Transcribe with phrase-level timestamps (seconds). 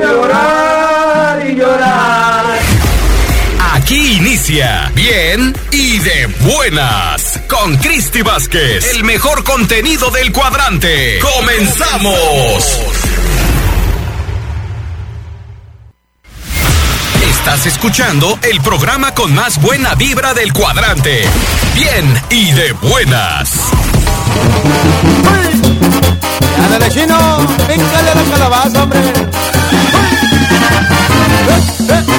[0.00, 2.58] Llorar y llorar.
[3.74, 11.18] Aquí inicia Bien y de buenas con Cristi Vázquez, el mejor contenido del cuadrante.
[11.18, 12.80] ¡Comenzamos!
[17.22, 21.24] Estás escuchando el programa con más buena vibra del cuadrante.
[21.74, 23.52] Bien y de buenas.
[26.64, 27.46] ¡Ándale, chino!
[27.66, 29.00] ¡Píncale la calabaza, hombre!
[30.22, 32.10] ¡Ay,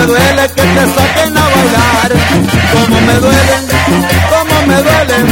[0.00, 2.10] me duele que te saquen a bailar!
[2.72, 3.64] ¡Cómo me duelen!
[4.30, 5.26] ¡Cómo me duelen!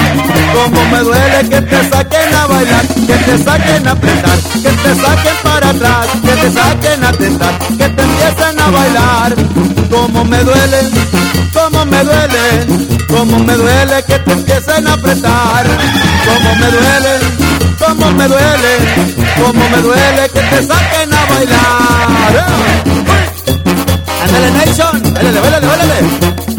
[0.53, 2.87] ¡Cómo me duele que te saquen a bailar!
[3.07, 4.39] ¡Que te saquen a apretar!
[4.63, 6.07] ¡Que te saquen para atrás!
[6.23, 7.59] ¡Que te saquen a tentar!
[7.79, 9.35] ¡Que te empiecen a bailar!
[9.91, 10.87] ¡Cómo me duelen!
[11.55, 12.67] ¡Cómo me duele!
[13.09, 15.67] ¡Cómo me duele que te empiecen a apretar!
[16.27, 17.49] ¡Cómo me duelen!
[17.79, 18.73] cómo me duele,
[19.41, 22.89] cómo me duele que te saquen a bailar.
[24.23, 26.58] Ándale, Nation, bailale, bailale, bailale.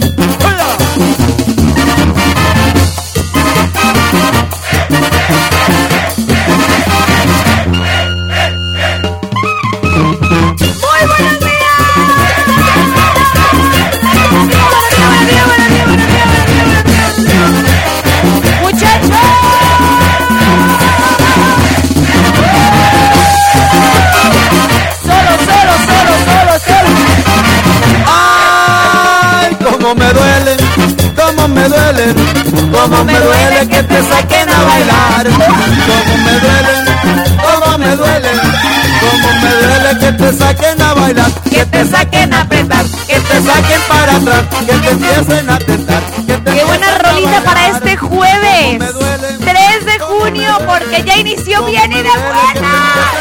[40.29, 41.31] Te saquen a bailar.
[41.49, 46.03] Que te saquen a apretar, que te saquen para atrás, que te empiecen a tentar.
[46.27, 48.77] Que te Qué buena rolita para este jueves.
[48.77, 53.11] Cómo me duele, 3 de junio, porque ya inició bien y de buena.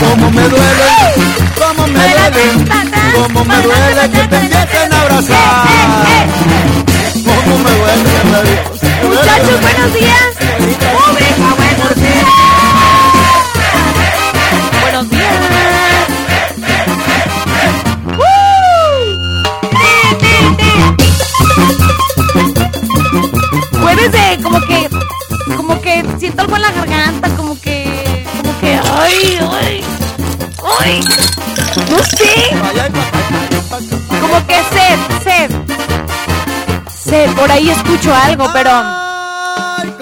[0.00, 0.92] Como me duele,
[1.58, 2.44] como me duele,
[3.14, 6.26] como me duele que te empiecen a abrazar.
[7.24, 8.62] Como me duele.
[9.02, 10.39] Muchachos, buenos días.
[30.82, 31.00] Ay,
[31.90, 32.50] no sé.
[34.20, 35.50] Como que sed, sed.
[36.94, 38.70] Sed, por ahí escucho algo, pero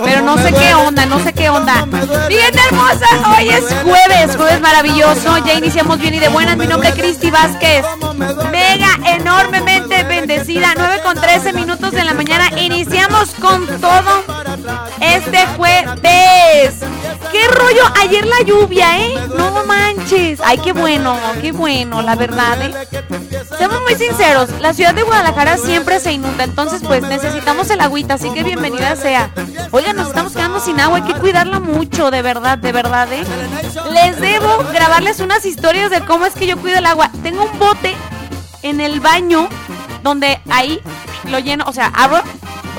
[0.02, 1.86] pero no sé qué onda, no sé qué onda.
[2.28, 3.06] gente hermosa,
[3.36, 5.38] hoy es jueves, jueves maravilloso.
[5.38, 6.56] Ya iniciamos bien y de buenas.
[6.56, 7.84] Mi nombre es Cristi Vázquez.
[8.50, 10.74] Mega, enormemente bendecida.
[10.76, 12.50] 9 con 13 minutos de la mañana.
[12.60, 14.24] Iniciamos con todo
[15.00, 16.77] este jueves.
[17.38, 17.82] ¿Qué rollo?
[18.00, 19.14] Ayer la lluvia, ¿eh?
[19.36, 20.40] No manches.
[20.44, 22.74] Ay, qué bueno, qué bueno, la verdad, ¿eh?
[23.56, 28.14] Seamos muy sinceros, la ciudad de Guadalajara siempre se inunda, entonces pues necesitamos el agüita,
[28.14, 29.30] así que bienvenida sea.
[29.70, 33.22] Oigan, nos estamos quedando sin agua, hay que cuidarla mucho, de verdad, de verdad, ¿eh?
[33.92, 37.08] Les debo grabarles unas historias de cómo es que yo cuido el agua.
[37.22, 37.94] Tengo un bote
[38.62, 39.48] en el baño
[40.02, 40.80] donde ahí
[41.30, 42.20] lo lleno, o sea, abro,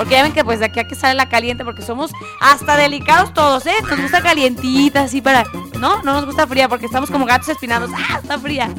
[0.00, 2.10] porque ya ven que pues de aquí a que sale la caliente, porque somos
[2.40, 3.74] hasta delicados todos, ¿eh?
[3.86, 5.44] Nos gusta calientita, así para,
[5.78, 6.02] ¿no?
[6.02, 8.70] No nos gusta fría, porque estamos como gatos espinados, ¡ah, está fría!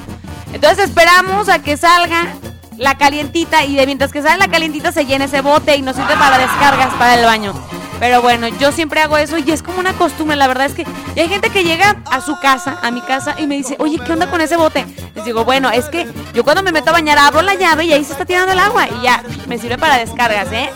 [0.52, 2.34] Entonces esperamos a que salga
[2.76, 5.96] la calientita y de mientras que sale la calientita se llena ese bote y nos
[5.96, 7.54] sirve para descargas para el baño.
[8.02, 10.88] Pero bueno, yo siempre hago eso y es como una costumbre, la verdad es que
[11.16, 14.12] hay gente que llega a su casa, a mi casa y me dice, oye, ¿qué
[14.12, 14.88] onda con ese bote?
[15.14, 17.94] Les digo, bueno, es que yo cuando me meto a bañar abro la llave y
[17.94, 20.72] ahí se está tirando el agua y ya, me sirve para descargas, ¿eh?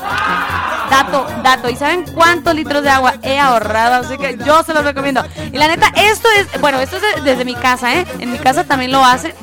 [0.89, 1.69] Dato, dato.
[1.69, 3.95] ¿Y saben cuántos litros de agua he ahorrado?
[4.05, 5.23] Así que yo se los recomiendo.
[5.51, 8.05] Y la neta, esto es, bueno, esto es desde mi casa, ¿eh?
[8.19, 9.33] En mi casa también lo hacen.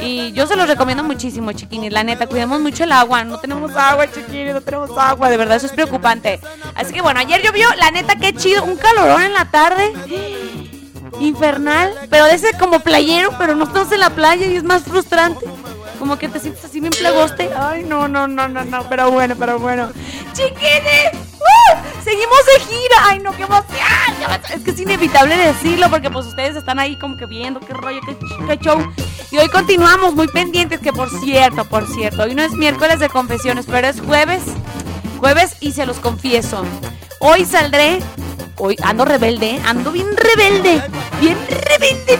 [0.00, 1.92] Y yo se los recomiendo muchísimo, chiquinis.
[1.92, 3.24] La neta, cuidemos mucho el agua.
[3.24, 5.30] No tenemos agua, chiquinis, no tenemos agua.
[5.30, 6.40] De verdad, eso es preocupante.
[6.74, 7.68] Así que bueno, ayer llovió.
[7.78, 8.64] La neta, qué chido.
[8.64, 9.92] Un calorón en la tarde
[11.20, 14.82] infernal, pero de ese como playero, pero no estamos en la playa y es más
[14.82, 15.46] frustrante.
[16.02, 17.48] Como que te sientes así bien plegoste.
[17.56, 19.88] Ay, no, no, no, no, no, pero bueno, pero bueno.
[20.32, 22.02] Chiquines, ¡uh!
[22.02, 22.96] seguimos de gira.
[23.02, 23.78] Ay, no, qué emoción.
[24.52, 28.00] Es que es inevitable decirlo porque pues ustedes están ahí como que viendo qué rollo,
[28.04, 28.16] qué,
[28.48, 28.84] qué show.
[29.30, 33.08] Y hoy continuamos muy pendientes que por cierto, por cierto, hoy no es miércoles de
[33.08, 34.42] confesiones, pero es jueves.
[35.20, 36.64] Jueves y se los confieso.
[37.20, 38.00] Hoy saldré
[38.56, 40.82] hoy ando rebelde, ando bien rebelde,
[41.20, 42.18] bien rebelde.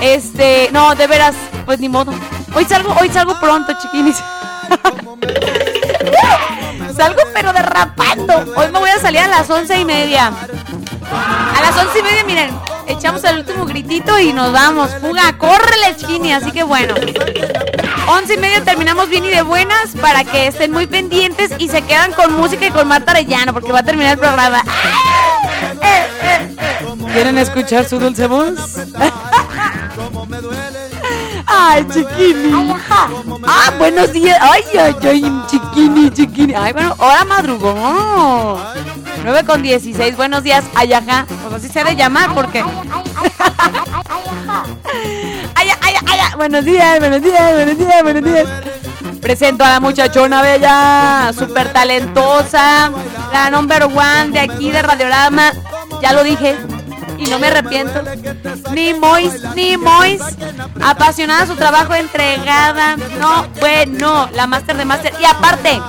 [0.00, 1.36] Este, no, de veras,
[1.66, 2.14] pues ni modo.
[2.54, 4.16] Hoy salgo, hoy salgo pronto, chiquinis.
[6.96, 8.54] salgo pero derrapando.
[8.56, 10.32] Hoy me voy a salir a las once y media.
[11.10, 12.50] A las once y media, miren,
[12.86, 14.90] echamos el último gritito y nos vamos.
[15.00, 16.32] Fuga, córrele, chiquini.
[16.32, 16.94] Así que bueno.
[18.08, 21.82] Once y media terminamos bien y de buenas para que estén muy pendientes y se
[21.82, 24.62] quedan con música y con Marta Arellano porque va a terminar el programa.
[27.12, 28.54] ¿Quieren escuchar su dulce voz?
[31.50, 32.52] Ay, chiquini.
[33.46, 34.38] Ah, buenos días.
[34.40, 36.54] Ay, ay, ay, chiquini, chiquini.
[36.54, 38.60] Ay, bueno, ahora madrugó.
[39.24, 40.14] 9 con 16.
[40.16, 41.24] Buenos días, Ayaja.
[41.26, 42.62] Pues así se ha de llamar porque.
[45.54, 48.48] Ay, ay, ay, buenos días, buenos días, buenos días, buenos días.
[49.20, 52.90] Presento a la muchachona bella, súper talentosa,
[53.32, 55.52] la number one de aquí de Radiorama.
[56.00, 56.56] Ya lo dije
[57.18, 58.02] y no me arrepiento.
[58.72, 60.22] Ni Mois, ni Mois.
[60.80, 62.96] Apasionada su trabajo, entregada.
[62.96, 65.12] No, bueno, la máster de máster.
[65.20, 65.80] Y aparte,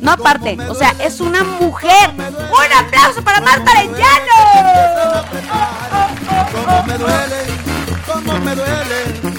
[0.00, 2.10] no aparte, o sea, es una mujer.
[2.16, 5.22] ¡Un aplauso para Marta Arellano!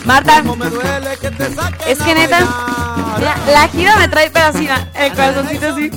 [0.06, 0.44] Marta,
[1.88, 2.39] es que neta,
[3.18, 5.91] mira, la gira me trae pedacina, el corazoncito así.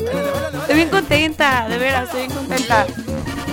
[0.61, 2.87] Estoy bien contenta, de veras, estoy bien contenta.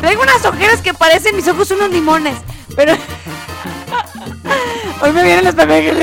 [0.03, 2.35] Traigo unas ojeras que parecen mis ojos unos limones,
[2.75, 2.91] pero
[5.01, 5.93] hoy me vienen las Dios mío.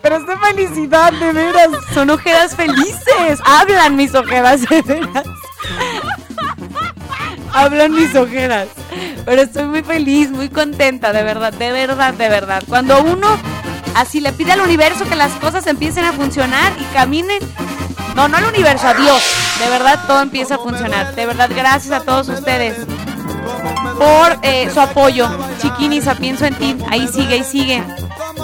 [0.00, 1.70] Pero es de felicidad, de veras.
[1.92, 3.40] Son ojeras felices.
[3.44, 5.24] Hablan mis ojeras, de veras.
[7.52, 8.68] Hablan mis ojeras.
[9.24, 12.62] Pero estoy muy feliz, muy contenta, de verdad, de verdad, de verdad.
[12.68, 13.26] Cuando uno
[13.96, 17.40] así le pide al universo que las cosas empiecen a funcionar y caminen.
[18.18, 19.22] No, no al universo, a Dios.
[19.60, 21.14] De verdad todo empieza a funcionar.
[21.14, 22.74] De verdad, gracias a todos ustedes
[23.96, 25.30] por eh, su apoyo.
[25.62, 26.76] Chiquinisa, pienso en ti.
[26.90, 27.80] Ahí sigue, ahí sigue.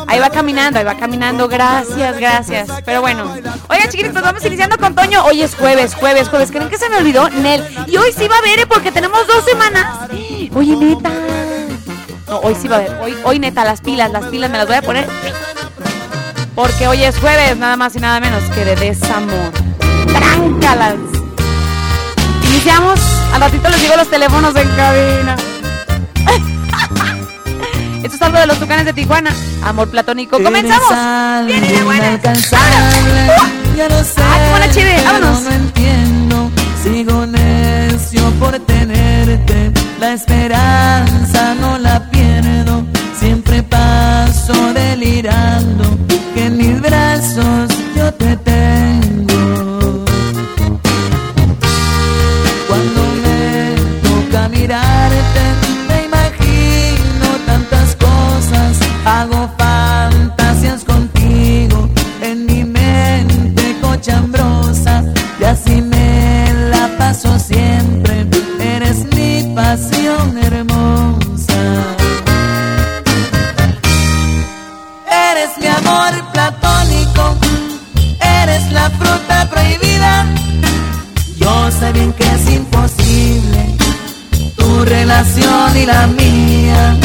[0.07, 1.49] Ahí va caminando, ahí va caminando.
[1.49, 2.69] Gracias, gracias.
[2.85, 3.35] Pero bueno.
[3.69, 5.25] Oigan, chiquitos, pues vamos iniciando con Toño.
[5.25, 6.53] Hoy es jueves, jueves, jueves.
[6.53, 7.29] ¿Creen que se me olvidó?
[7.31, 7.65] Nel.
[7.89, 8.67] Y hoy sí va a haber, ¿eh?
[8.69, 10.09] porque tenemos dos semanas.
[10.55, 11.11] Oye, neta.
[12.29, 13.25] No, hoy sí va a haber.
[13.25, 15.09] Hoy neta, las pilas, las pilas me las voy a poner.
[16.55, 19.64] Porque hoy es jueves, nada más y nada menos que de desamor.
[20.15, 20.95] Tráncalas.
[22.49, 23.01] Iniciamos.
[23.33, 25.37] Al ratito les digo los teléfonos en cabina.
[28.03, 29.31] Esto es algo de los tucanes de Tijuana.
[29.65, 30.39] Amor platónico.
[30.43, 31.47] ¡Comenzamos!
[31.47, 32.21] ¡Viene de buenas!
[33.77, 35.43] Ya no sé, Ah, qué buena pero vámonos.
[35.43, 36.51] no entiendo.
[36.83, 39.73] Sigo necio por tenerte.
[39.99, 42.85] La esperanza no la pierdo.
[43.19, 45.85] Siempre paso delirando.
[46.35, 49.04] Que en mis brazos yo te tengo.
[85.77, 86.97] Y la mía,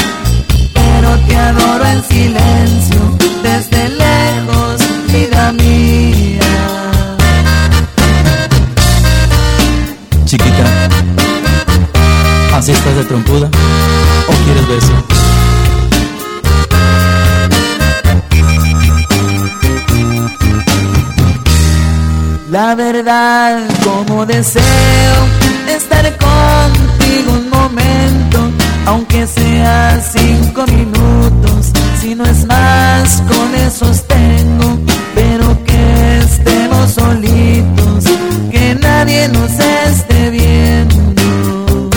[0.73, 6.41] pero te adoro en silencio, desde lejos, vida mía.
[10.25, 10.65] Chiquita,
[12.55, 13.49] ¿así estás de trompuda?
[14.27, 14.93] ¿O quieres beso?
[22.51, 26.17] La verdad, como deseo estar
[27.28, 28.39] un momento,
[28.86, 31.72] aunque sea cinco minutos.
[32.01, 34.80] Si no es más, con eso tengo,
[35.16, 38.06] pero que estemos solitos,
[38.51, 41.89] que nadie nos esté viendo.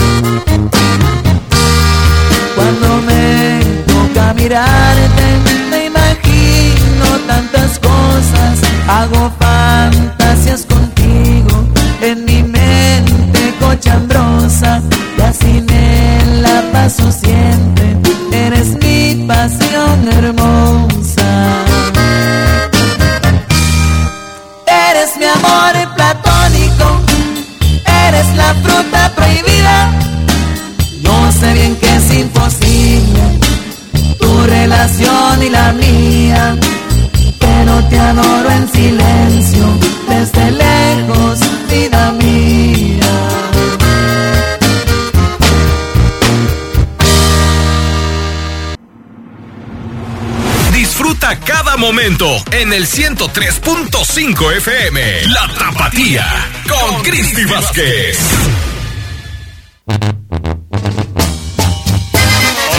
[2.57, 5.25] Cuando me toca mirarte,
[5.71, 11.65] me imagino tantas cosas, hago fantasías contigo
[12.03, 14.83] en mi mente cochambrosa
[16.83, 17.97] paso siempre.
[18.33, 21.31] Eres mi pasión hermosa.
[24.91, 26.87] Eres mi amor platónico,
[28.07, 29.93] eres la fruta prohibida.
[31.03, 33.23] No sé bien que es imposible
[34.19, 36.57] tu relación y la mía
[37.39, 39.65] pero te adoro en silencio,
[40.09, 40.72] desde lejos,
[51.41, 55.27] Cada momento en el 103.5 FM.
[55.29, 56.27] La Tapatía
[56.69, 58.19] con Cristi Vázquez.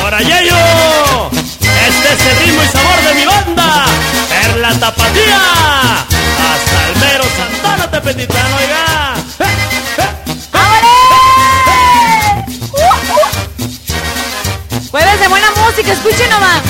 [0.01, 0.55] ¡Ahora Yayo!
[1.31, 3.85] Este es el ritmo y sabor de mi banda,
[4.29, 5.41] Perla Tapatía.
[6.03, 9.15] Hasta el mero Santana Tepetitlán, oiga.
[14.91, 16.61] Jueves de buena música, escuchen nomás.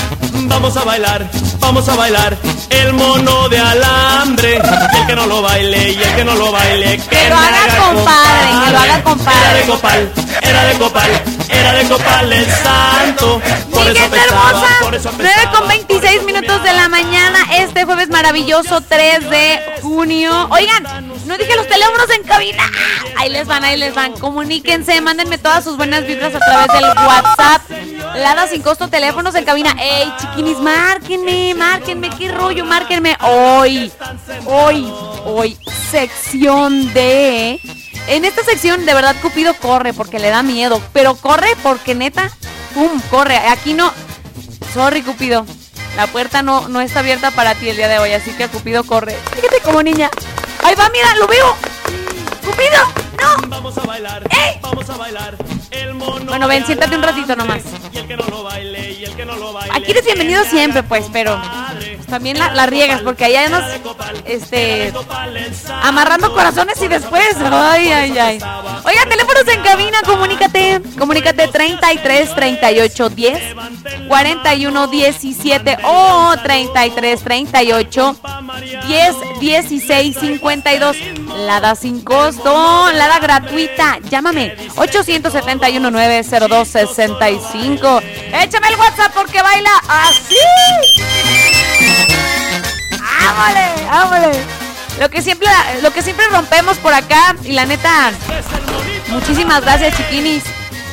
[0.46, 1.30] Vamos a bailar,
[1.64, 2.38] vamos a bailar
[2.70, 4.62] el mono de alambre.
[4.94, 7.36] Y el que no lo baile y el que no lo baile, que, Que lo
[7.36, 9.40] haga compadre, que lo haga compadre.
[9.40, 13.42] Era de copal, era de copal, era de copal el santo.
[13.72, 15.60] Por eso apestaba, hermosa, por eso 9 apestaba.
[15.60, 20.48] con 26 minutos de la mañana, este jueves maravilloso 3 de junio.
[20.52, 20.84] Oigan,
[21.26, 22.70] no dije los teléfonos en cabina.
[23.18, 24.14] Ahí les van, ahí les van.
[24.14, 27.62] Comuníquense, mándenme todas sus buenas vibras a través del WhatsApp.
[28.16, 29.76] Lada sin costo, teléfonos en cabina.
[29.80, 33.18] Ey, chiquinis, márquenme, márquenme, qué rollo, márquenme.
[33.22, 33.92] Hoy,
[34.46, 34.92] hoy,
[35.26, 35.58] hoy,
[35.90, 37.60] sección de...
[38.08, 40.82] En esta sección, de verdad, Cupido corre porque le da miedo.
[40.94, 42.30] Pero corre porque neta,
[42.74, 43.38] pum, corre.
[43.38, 43.92] Aquí no...
[44.74, 45.46] Sorry, Cupido.
[45.96, 48.84] La puerta no, no está abierta para ti el día de hoy, así que Cupido
[48.84, 49.18] corre.
[49.36, 50.10] Fíjate como niña.
[50.64, 51.56] Ahí va, mira, lo veo.
[52.46, 53.48] Cupido, no.
[53.48, 54.60] Vamos a bailar, ¡Ey!
[54.62, 55.36] vamos a bailar
[55.72, 57.64] el mono Bueno, ven, siéntate un ratito nomás.
[57.92, 59.72] Y el que no lo baile y el que no lo baile.
[59.76, 61.40] Aquí eres bienvenido siempre, pues, pero
[62.04, 63.64] pues, también la, la riegas, porque allá nos,
[64.26, 64.94] este,
[65.82, 68.40] amarrando corazones y después, ay, ay, ay.
[68.84, 73.56] Oiga, teléfonos en cabina, comunícate, comunícate 33 38 10
[74.08, 78.16] 41 17 o 33 38
[78.88, 80.98] 10 16 52.
[81.38, 84.00] Lada sin costo, lada gratuita.
[84.10, 88.02] Llámame 871 902 65.
[88.42, 91.53] Échame el WhatsApp porque baila así.
[93.28, 93.88] ¡Ámale!
[93.90, 94.40] ¡Ámale!
[95.00, 95.48] Lo que siempre
[95.82, 98.12] lo que siempre rompemos por acá y la neta
[99.10, 100.44] muchísimas gracias chiquinis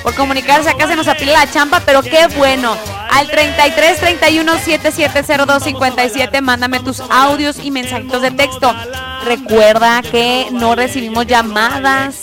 [0.03, 2.77] por comunicarse acá se nos apila la champa, pero qué bueno.
[3.11, 8.75] Al 33 31 7702 57 mándame tus audios y mensajitos de texto.
[9.25, 12.21] Recuerda que no recibimos llamadas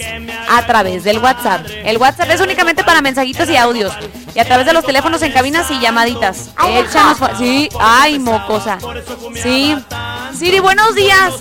[0.50, 1.68] a través del WhatsApp.
[1.84, 3.94] El WhatsApp es únicamente para mensajitos y audios.
[4.38, 6.52] Y a través de los teléfonos en cabinas y llamaditas.
[6.70, 7.18] Échanos.
[7.40, 8.78] Sí, ay, mocosa.
[9.34, 9.76] Sí.
[10.38, 11.34] Siri, buenos días.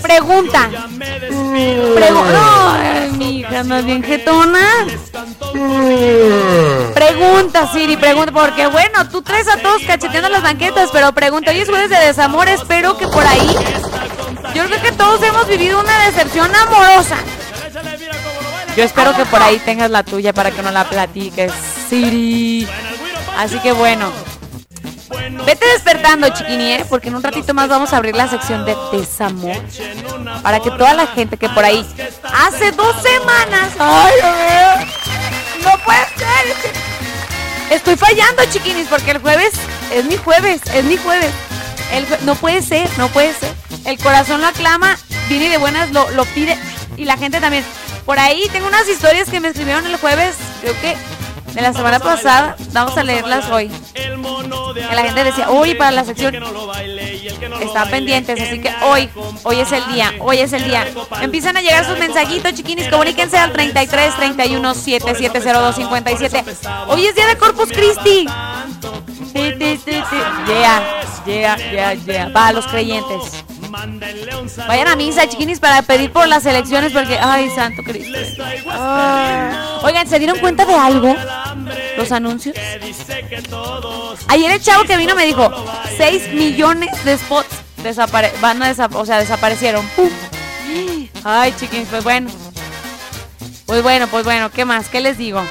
[0.00, 0.70] Pregunta.
[1.96, 2.72] Pregunta.
[2.80, 4.60] Ay, mi hija, más bien jetona.
[6.94, 11.58] Pregunta, Siri, pregunta, porque bueno, tú traes a todos cacheteando las banquetas, pero pregunta, hoy
[11.58, 13.56] es jueves de desamor, espero que por ahí,
[14.54, 17.16] yo creo que todos hemos vivido una decepción amorosa.
[18.76, 21.50] Yo espero que por ahí tengas la tuya para que no la platiques,
[21.88, 22.68] Siri.
[23.38, 24.12] Así que bueno,
[25.46, 26.86] vete despertando, chiquini, ¿eh?
[26.86, 29.56] porque en un ratito más vamos a abrir la sección de desamor.
[30.42, 31.86] Para que toda la gente que por ahí
[32.34, 34.86] hace dos semanas, ay, mío,
[35.64, 36.72] no puede ser.
[37.70, 39.54] Estoy fallando, chiquinis, porque el jueves
[39.90, 41.32] es mi jueves, es mi jueves.
[41.92, 43.54] El no puede ser, no puede ser.
[43.86, 44.98] El corazón lo aclama,
[45.30, 46.58] viene de buenas, lo pide
[46.98, 47.64] y la gente también.
[48.06, 50.96] Por ahí tengo unas historias que me escribieron el jueves, creo que
[51.56, 52.54] de la semana pasada.
[52.72, 53.70] Vamos a leerlas hoy.
[53.94, 56.34] Que la gente decía, uy, para la sección
[57.60, 59.08] están pendientes, así que hoy,
[59.42, 60.86] hoy es el día, hoy es el día.
[61.20, 66.44] Empiezan a llegar sus mensajitos, chiquinis, comuníquense al 33 31 7702 57.
[66.88, 68.28] Hoy es día de Corpus Christi.
[70.46, 72.28] Yeah, yeah, yeah, yeah.
[72.28, 73.44] Va a los creyentes.
[74.68, 78.16] Vayan a misa, chiquinis, para pedir por las elecciones, porque, ay, santo Cristo.
[78.70, 79.56] Ay.
[79.82, 81.14] Oigan, ¿se dieron cuenta de algo?
[81.96, 82.56] Los anuncios.
[84.28, 85.50] Ayer el chavo que vino me dijo,
[85.96, 87.48] 6 millones de spots
[87.82, 89.86] desapare van a desa- o sea, desaparecieron.
[89.96, 90.10] ¡Pum!
[91.24, 92.30] Ay, chiquinis, pues bueno.
[93.66, 94.88] Pues bueno, pues bueno, ¿qué más?
[94.88, 95.42] ¿Qué les digo?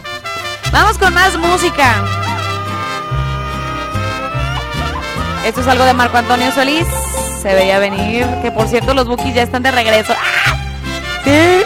[0.72, 2.04] Vamos con más música.
[5.46, 6.88] Esto es algo de Marco Antonio Solís.
[7.46, 8.26] Se veía venir.
[8.42, 10.14] Que por cierto, los Bookies ya están de regreso.
[10.18, 10.56] ¡Ah!
[11.24, 11.62] ¿Sí?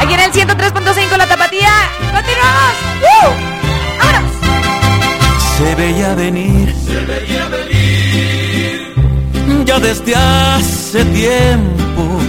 [0.00, 1.68] Aquí en el 103.5 La Tapatía.
[2.00, 2.72] ¡Continuamos!
[3.02, 3.28] ¡Uh!
[3.98, 4.32] ¡Vámonos!
[5.58, 6.74] Se veía venir.
[6.86, 8.94] Se veía venir.
[9.66, 12.20] Ya desde hace tiempo.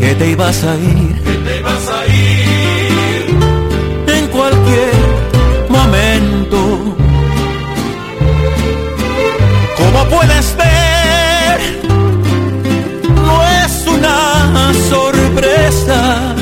[0.00, 1.22] Que te ibas a ir.
[1.22, 1.55] Que te
[10.10, 11.60] Puedes ver,
[13.14, 16.34] no es una sorpresa.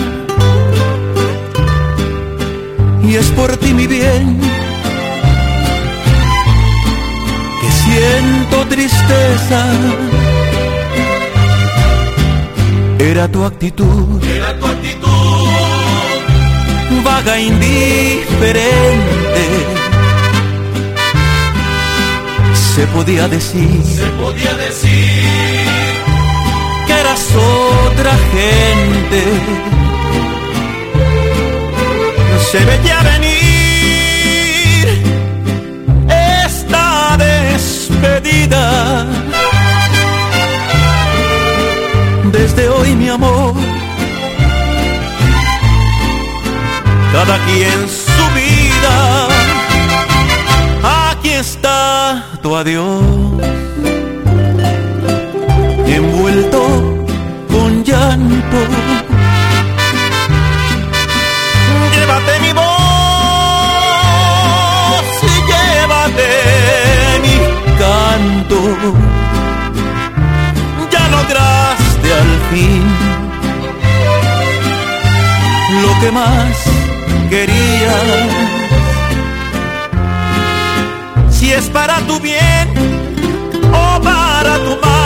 [3.03, 4.41] Y es por ti mi bien
[7.61, 9.67] que siento tristeza.
[12.99, 15.49] Era tu actitud, era tu actitud,
[17.05, 19.84] vaga indiferente
[22.75, 25.67] se podía decir, se podía decir
[26.87, 29.23] que eras otra gente.
[32.51, 34.85] Se veía venir
[36.45, 39.07] esta despedida.
[42.33, 43.55] Desde hoy, mi amor,
[47.13, 49.54] cada quien su vida
[52.43, 53.03] tu adiós,
[55.87, 56.63] envuelto
[57.51, 58.59] con llanto.
[61.95, 62.65] Llévate mi voz
[65.23, 66.29] y llévate
[67.25, 67.37] mi
[67.79, 68.59] canto.
[70.91, 72.85] Ya lograste al fin
[75.83, 76.55] lo que más
[77.31, 78.64] querías si
[81.57, 82.69] es para tu bien
[83.73, 85.04] o para tu mal,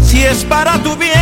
[0.00, 1.21] si es para tu bien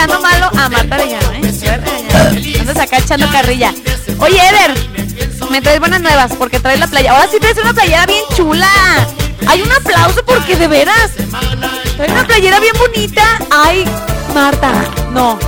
[0.00, 1.40] Echando malo a Marta Arellano, ¿eh?
[1.42, 2.60] Te voy a regañar.
[2.60, 3.74] Andas acá echando carrilla.
[4.18, 4.74] Oye, Eder,
[5.50, 7.12] me traes buenas nuevas porque traes la playa.
[7.12, 8.66] Ahora sí traes una playera bien chula.
[9.46, 11.10] Hay un aplauso porque de veras.
[11.96, 13.22] Traes una playera bien bonita.
[13.50, 13.84] Ay,
[14.32, 14.72] Marta,
[15.12, 15.38] no.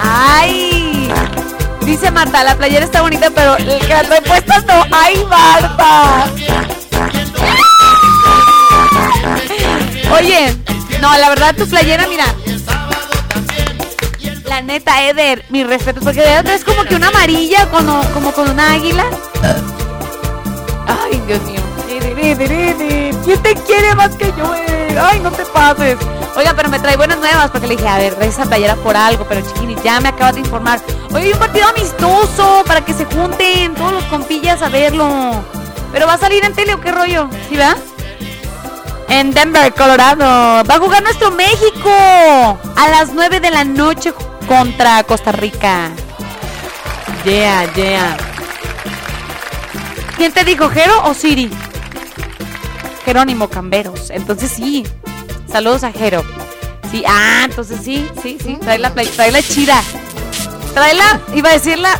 [0.00, 1.12] Ay.
[1.82, 4.84] Dice Marta, la playera está bonita, pero el que la puesta no.
[4.90, 6.24] Ay, Marta.
[10.12, 10.56] Oye,
[11.02, 12.24] no, la verdad tu playera, mira.
[14.54, 18.30] La neta, Eder, mi respeto, porque de otra es como que una amarilla como, como
[18.30, 19.04] con una águila.
[20.86, 21.60] Ay, Dios mío.
[23.24, 24.96] ¿Quién te quiere más que yo, Eder?
[24.96, 25.98] Ay, no te pases.
[26.36, 29.26] Oiga, pero me trae buenas nuevas porque le dije, a ver, esa playera por algo,
[29.28, 30.80] pero chiquini, ya me acabas de informar.
[31.12, 35.44] Oye, hay un partido amistoso para que se junten todos los compillas a verlo.
[35.92, 37.74] Pero va a salir en tele o qué rollo, ¿sí va?
[39.08, 40.62] En Denver, Colorado.
[40.64, 44.12] Va a jugar nuestro México a las 9 de la noche
[44.46, 45.90] contra Costa Rica.
[47.24, 48.16] Yeah, yeah.
[50.16, 51.50] ¿Quién te dijo, Jero o Siri?
[53.04, 54.10] Jerónimo Camberos.
[54.10, 54.86] Entonces sí.
[55.50, 56.22] Saludos a Jero.
[56.90, 58.56] Sí, ah, entonces sí, sí, sí.
[58.60, 59.82] Trae la, trae la chida.
[60.74, 61.98] Tráela, iba a decir la,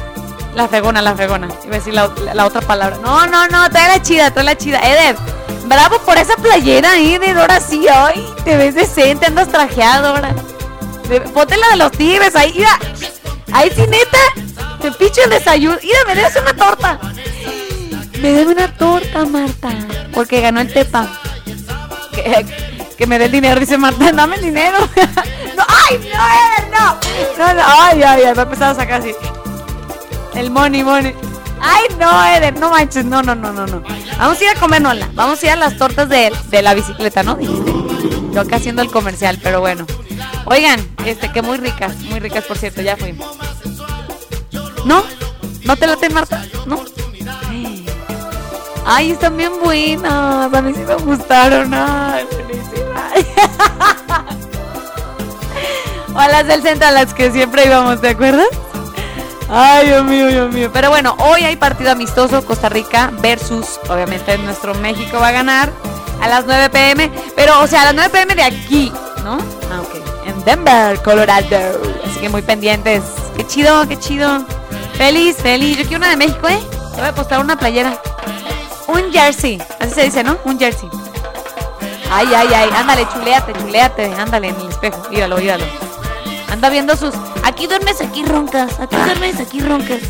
[0.55, 1.49] la fregona, la fregona.
[1.65, 2.99] Iba a decir la, la- la otra palabra.
[3.03, 4.79] No, no, no, trae la chida, trae la chida.
[4.81, 5.17] Eder,
[5.67, 7.37] bravo por esa playera, Eder.
[7.39, 10.35] Ahora sí, ay, te ves decente, andas trajeado ahora.
[11.33, 12.79] Ponte la de los tigres ahí, mira.
[13.53, 14.19] Ahí sí, neta.
[14.81, 15.77] Te picho el desayuno.
[15.83, 16.99] Mira, me debes una torta.
[18.21, 19.69] Me debe una torta, Marta.
[20.13, 21.09] Porque ganó el Tepa.
[22.97, 24.13] Que, me dé el dinero, dice Marta.
[24.15, 24.79] Dame el dinero.
[25.57, 27.55] no, ¡Ay, no, no!
[27.55, 28.35] No, ay, ay, ay.
[28.35, 29.15] Me ha empezado a sacar así.
[30.35, 31.15] El money, money.
[31.61, 33.05] Ay, no, Eder, no manches.
[33.05, 33.83] No, no, no, no, no.
[34.19, 35.09] Vamos a ir a comer, Nola.
[35.15, 37.37] Vamos a ir a las tortas de, de la bicicleta, ¿no?
[37.37, 37.84] Dijiste.
[38.33, 39.87] Yo acá haciendo el comercial, pero bueno.
[40.47, 43.27] Oigan, este, que muy ricas, muy ricas, por cierto, ya fuimos.
[44.85, 45.03] ¿No?
[45.65, 46.45] ¿No te late, Marta?
[46.67, 46.85] ¿No?
[48.85, 50.53] Ay, están bien buenas.
[50.53, 51.73] A mí sí me gustaron.
[51.73, 53.27] Ay, felicidades.
[56.15, 58.49] o a las del centro a las que siempre íbamos, ¿te acuerdas?
[59.49, 60.71] Ay, Dios mío, Dios mío.
[60.73, 65.73] Pero bueno, hoy hay partido amistoso Costa Rica versus, obviamente, nuestro México va a ganar
[66.21, 67.11] a las 9 pm.
[67.37, 69.39] Pero, o sea, a las 9 pm de aquí, ¿no?
[69.71, 70.27] Ah, ok.
[70.27, 71.81] En Denver, Colorado.
[72.05, 73.03] Así que muy pendientes.
[73.37, 74.45] Qué chido, qué chido.
[74.97, 75.77] Feliz, feliz.
[75.77, 76.61] Yo quiero una de México, ¿eh?
[76.95, 78.01] Te voy a postar una playera.
[78.87, 79.61] Un jersey.
[79.81, 80.39] Así se dice, ¿no?
[80.45, 80.89] Un jersey.
[82.11, 82.71] Ay, ay, ay.
[82.77, 84.13] Ándale, chuleate, chuleate.
[84.15, 85.03] Ándale en el espejo.
[85.11, 85.65] Míralo, míralo.
[86.51, 87.15] Anda viendo sus.
[87.43, 88.79] Aquí duermes, aquí roncas.
[88.79, 90.01] Aquí duermes, aquí roncas.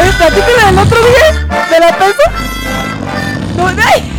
[0.00, 1.46] Oye, del otro día.
[1.70, 2.30] ¿De la taza?
[3.56, 4.12] No, ay.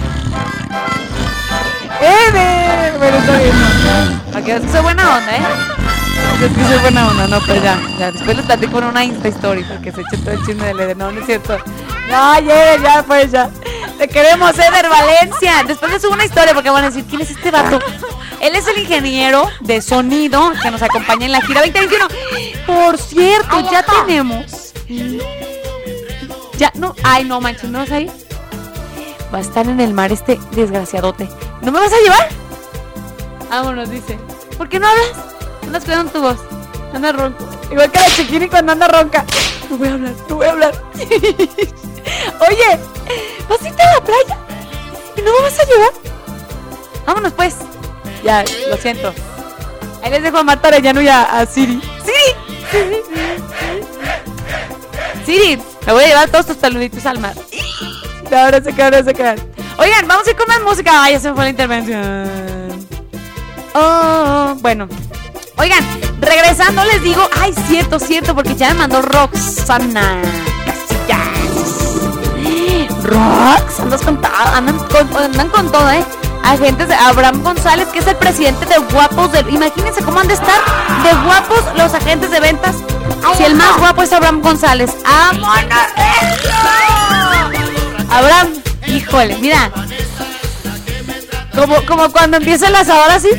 [2.01, 2.97] ¡Eder!
[2.97, 3.53] Bueno, está bien.
[3.59, 4.31] no.
[4.31, 5.41] Para que soy buena onda, ¿eh?
[6.43, 8.11] Es que soy buena onda, no, pues ya, ya.
[8.11, 10.79] Después les platico en una Insta Story para que se eche todo el chisme del
[10.79, 10.97] Eder.
[10.97, 11.57] No, no es cierto.
[12.09, 13.49] No, ya, ya, pues ya.
[13.97, 15.63] Te queremos, Eder Valencia.
[15.67, 17.79] Después les subo una historia porque van a decir, ¿quién es este vato?
[18.39, 22.07] Él es el ingeniero de sonido que nos acompaña en la gira 2021.
[22.65, 24.73] Por cierto, ya tenemos.
[26.61, 28.11] Ya, no, ay, no manches, ¿no vas a ir?
[29.33, 31.27] Va a estar en el mar este desgraciadote.
[31.63, 32.29] ¿No me vas a llevar?
[33.49, 34.19] Vámonos, dice.
[34.59, 35.11] ¿Por qué no hablas?
[35.63, 36.37] Andas cuidando tu voz.
[36.93, 37.49] Anda ronco.
[37.71, 39.25] Igual que la chiquini cuando anda ronca.
[39.71, 40.83] No voy a hablar, no voy a hablar.
[40.93, 42.79] Oye,
[43.49, 44.37] ¿vas a irte a la playa?
[45.17, 45.91] ¿Y no me vas a llevar?
[47.07, 47.55] Vámonos pues.
[48.23, 49.11] Ya, lo siento.
[50.03, 51.81] Ahí les dejo a Marta Arellano y a, a Siri.
[52.05, 52.91] ¡Siri!
[55.25, 57.33] Siri, me voy a llevar todos tus peluditos al mar.
[58.29, 59.37] No, ahora se quedan, ahora se quedan.
[59.77, 61.03] Oigan, vamos a ir con más música.
[61.03, 62.87] Ay, ya se me fue la intervención.
[63.73, 64.87] Oh, bueno.
[65.57, 65.83] Oigan,
[66.19, 70.21] regresando les digo, ay, cierto, cierto, porque ya me mandó Roxana
[70.65, 71.27] Casillas.
[73.03, 76.03] Rox, andas con, ta- andan con, andan con todo, ¿eh?
[76.43, 79.49] Agentes de Abraham González, que es el presidente de Guapos del.
[79.49, 80.59] Imagínense cómo han de estar
[81.03, 82.75] de guapos los agentes de ventas.
[83.37, 84.91] Si el más guapo es Abraham González.
[85.03, 85.69] ¡Vámonos!
[88.09, 88.49] Abraham,
[88.87, 89.71] híjole, mira.
[91.55, 93.29] Como, como cuando empieza el asador así.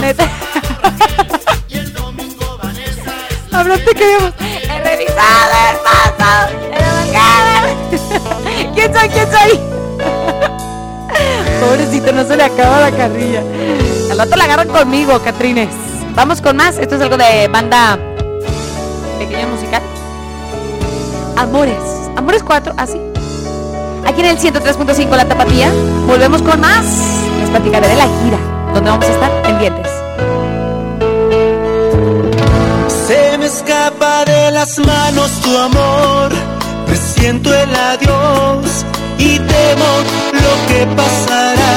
[0.00, 0.28] Neta.
[3.52, 4.32] Abraham, te queremos.
[4.40, 5.78] He revisado el.
[8.74, 9.08] ¿Quién soy?
[9.08, 9.77] ¿Quién soy?
[11.60, 13.42] Pobrecito, no se le acaba la carrilla.
[14.10, 15.74] Al rato la agarran conmigo, Catrines.
[16.14, 16.78] Vamos con más.
[16.78, 17.98] Esto es algo de banda
[19.18, 19.82] pequeño musical.
[21.36, 21.82] Amores.
[22.16, 23.00] Amores 4, así.
[24.06, 25.70] Aquí en el 103.5 La Tapatía.
[26.06, 26.84] Volvemos con más.
[27.40, 28.38] Les platicaré de la gira.
[28.74, 29.90] Donde vamos a estar pendientes.
[33.06, 36.30] Se me escapa de las manos tu amor,
[36.86, 38.84] presiento el adiós
[39.18, 39.90] y temo
[40.32, 41.72] lo que pasará.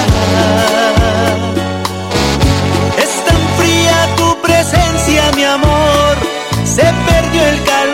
[2.97, 6.17] Es tan fría tu presencia, mi amor,
[6.63, 7.90] se perdió el calor,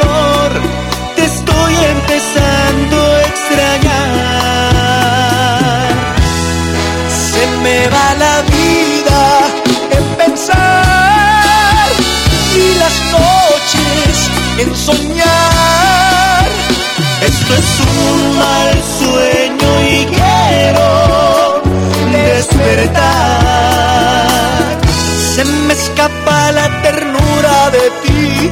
[25.35, 28.51] Se me escapa la ternura de ti,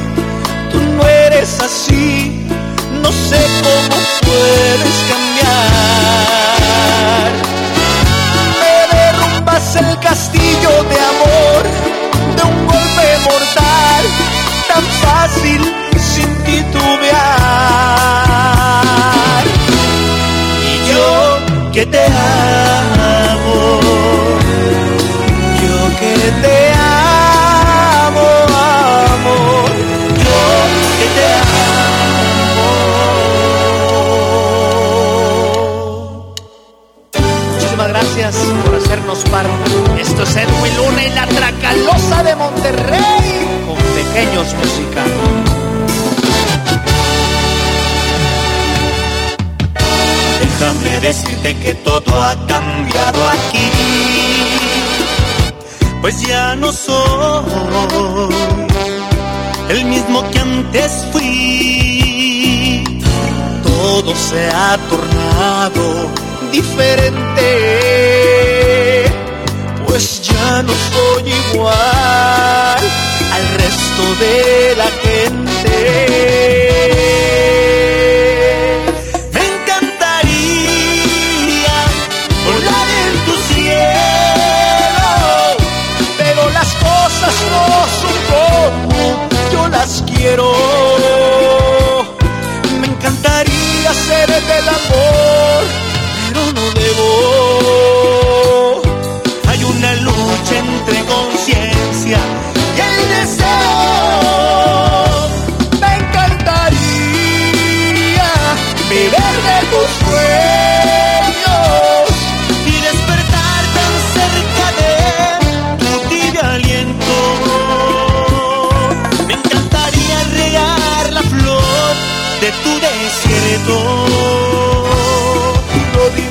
[0.72, 2.44] tú no eres así,
[3.02, 6.56] no sé cómo puedes cambiar.
[8.60, 11.62] Me derrumbas el castillo de amor,
[12.36, 14.04] de un golpe mortal,
[14.68, 15.85] tan fácil
[56.06, 58.32] pues ya no soy
[59.70, 62.84] el mismo que antes fui.
[63.64, 66.08] Todo se ha tornado
[66.52, 67.50] diferente,
[69.88, 72.82] pues ya no soy igual
[73.36, 75.46] al resto de la gente.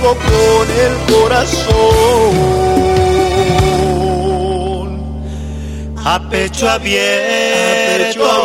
[0.05, 2.35] vivo con el corazón
[6.03, 8.23] a pecho abierto.
[8.23, 8.35] A pecho abierto.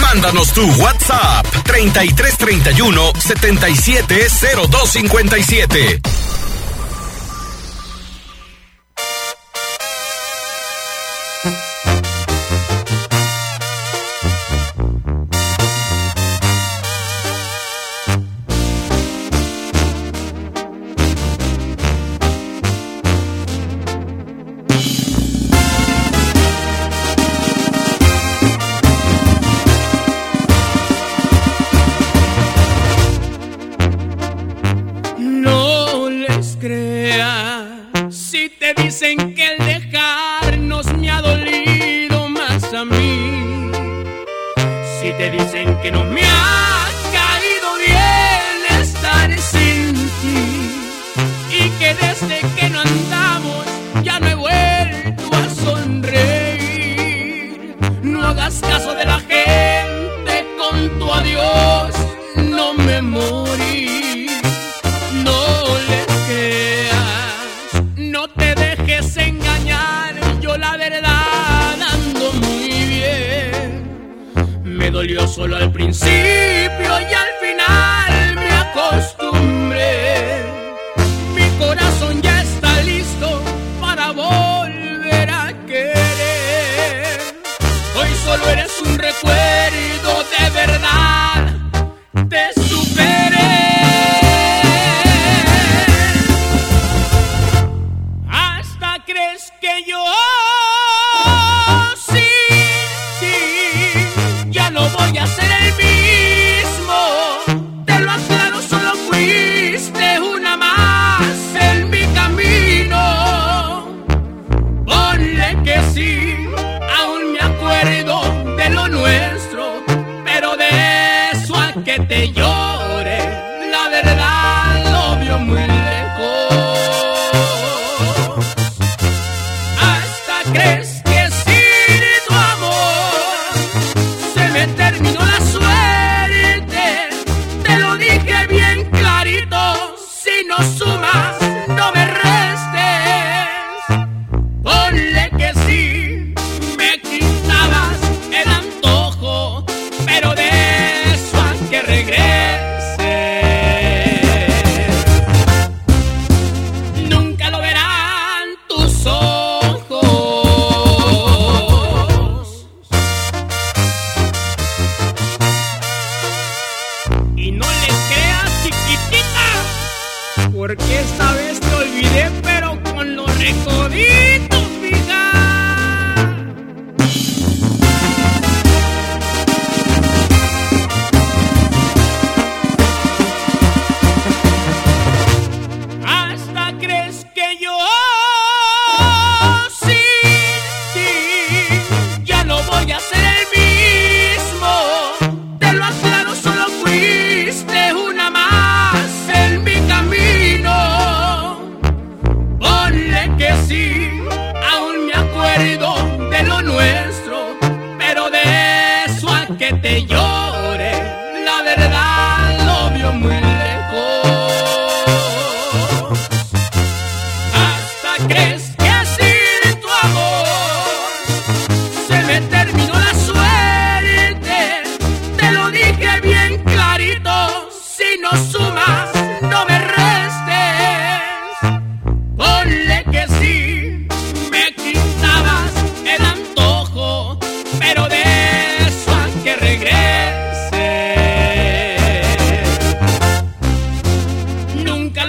[0.00, 6.13] Mándanos tu WhatsApp 3331 770257.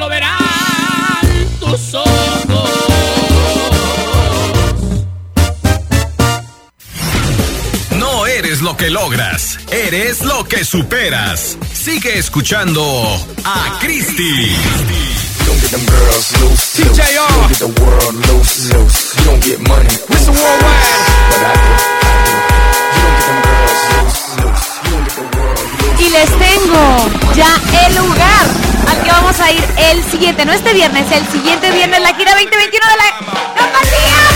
[0.10, 0.36] verán.
[7.98, 11.58] No eres lo que logras, eres lo que superas.
[11.74, 12.84] Sigue escuchando
[13.43, 14.56] a Christie.
[26.00, 30.74] Y les tengo ya el lugar al que vamos a ir el siguiente, no este
[30.74, 33.04] viernes, el siguiente viernes, la gira 2021 de la
[33.56, 34.36] Tapatía.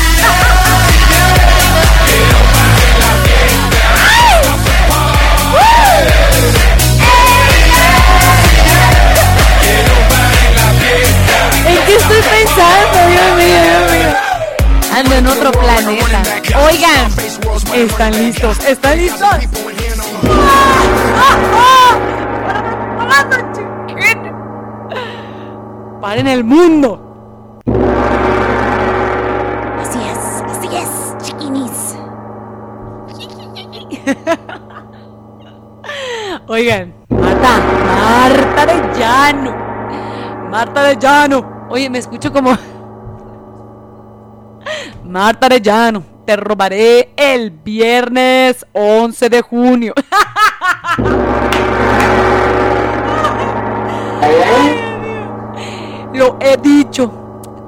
[11.67, 13.07] ¿En qué estoy pensando?
[13.09, 14.09] Dios mío, Dios mío.
[14.95, 16.21] Ando en otro planeta.
[16.65, 17.11] Oigan,
[17.73, 18.59] ¿están listos?
[18.65, 19.29] ¿Están listos?
[26.01, 27.61] Paren el mundo.
[29.81, 31.97] Así es, así es, chiquinis.
[36.47, 39.53] Oigan, Marta, Marta de Llano.
[40.49, 41.67] Marta de Llano.
[41.69, 42.51] Oye, me escucho como.
[45.03, 46.01] Marta de Llano.
[46.25, 49.93] Te robaré el viernes 11 de junio.
[56.13, 57.11] Lo he dicho.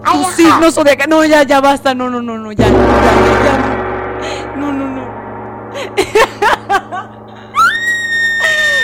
[0.04, 1.10] Tu signo zodiacal.
[1.10, 1.94] No, ya, ya basta.
[1.94, 4.56] No, no, no, no, ya, ya, ya, ya.
[4.58, 5.02] No, no, no.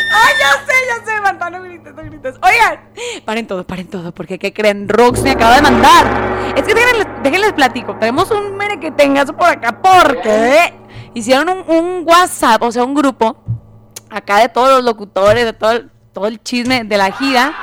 [0.10, 1.22] ¡Ay, ya sé, ya sé!
[1.22, 2.36] Marta, no grites, no grites.
[2.42, 2.80] Oigan,
[3.26, 4.88] paren todo, paren todo, porque ¿qué creen?
[4.88, 6.06] Rox me acaba de mandar.
[6.56, 7.96] Es que déjenles, déjenles platico.
[7.98, 10.74] Tenemos un mere que tengas por acá, porque
[11.14, 13.38] hicieron un, un WhatsApp, o sea, un grupo,
[14.10, 17.54] acá de todos los locutores, de todo, el- todo el chisme de la gira.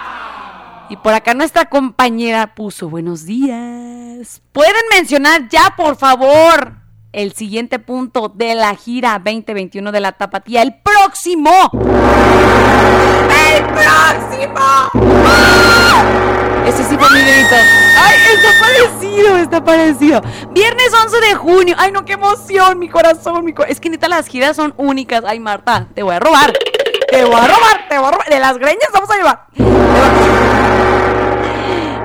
[0.90, 4.42] Y por acá nuestra compañera puso buenos días.
[4.52, 6.74] ¿Pueden mencionar ya, por favor,
[7.12, 10.62] el siguiente punto de la gira 2021 de la Tapatía?
[10.62, 11.50] El próximo.
[11.72, 14.56] ¡El próximo!
[15.26, 16.04] ¡Ah!
[16.66, 17.54] Ese sí fue mi grito.
[17.98, 20.22] ¡Ay, está parecido, está parecido!
[20.50, 21.76] Viernes 11 de junio.
[21.78, 22.78] ¡Ay, no, qué emoción!
[22.78, 23.72] Mi corazón, mi corazón.
[23.72, 25.24] Es que neta, las giras son únicas.
[25.26, 26.52] ¡Ay, Marta, te voy a robar!
[27.14, 28.28] Te voy a robar, te voy a robar.
[28.28, 29.46] De las greñas vamos a llevar.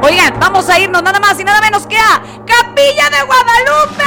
[0.03, 4.03] Oigan, vamos a irnos nada más y nada menos que a Capilla de Guadalupe.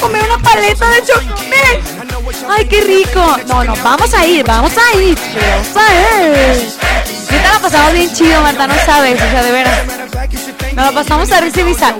[0.00, 1.82] Comer una paleta de chocolate.
[2.48, 3.36] ¡Ay, qué rico!
[3.46, 5.18] No, no, vamos a ir, vamos a ir.
[5.34, 6.72] Vamos a ir.
[7.30, 9.86] Neta la pasamos bien chido, Marta, no sabes, o sea, de veras.
[10.74, 11.94] Nos la pasamos a risa.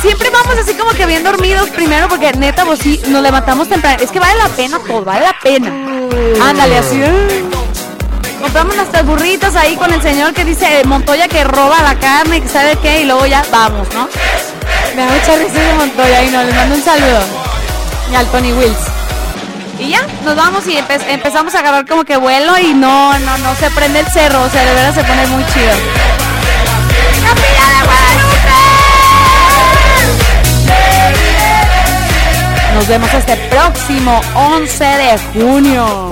[0.00, 3.98] Siempre vamos así como que bien dormidos primero porque neta, pues sí, nos levantamos temprano.
[4.00, 5.68] Es que vale la pena todo, vale la pena.
[6.40, 7.02] Ándale, así.
[7.02, 7.44] ¡ay!
[8.40, 12.40] Compramos nuestras burritas ahí con el señor que dice eh, Montoya que roba la carne,
[12.40, 14.08] que sabe qué, y luego ya vamos, ¿no?
[14.98, 17.20] Me mucha risa de Montoya y no, les mando un saludo.
[18.10, 18.78] Y al Tony Wills.
[19.78, 23.38] Y ya, nos vamos y empe- empezamos a agarrar como que vuelo y no, no,
[23.38, 25.72] no se prende el cerro, o sea, de verdad se pone muy chido.
[32.74, 36.10] Nos vemos este próximo 11 de junio.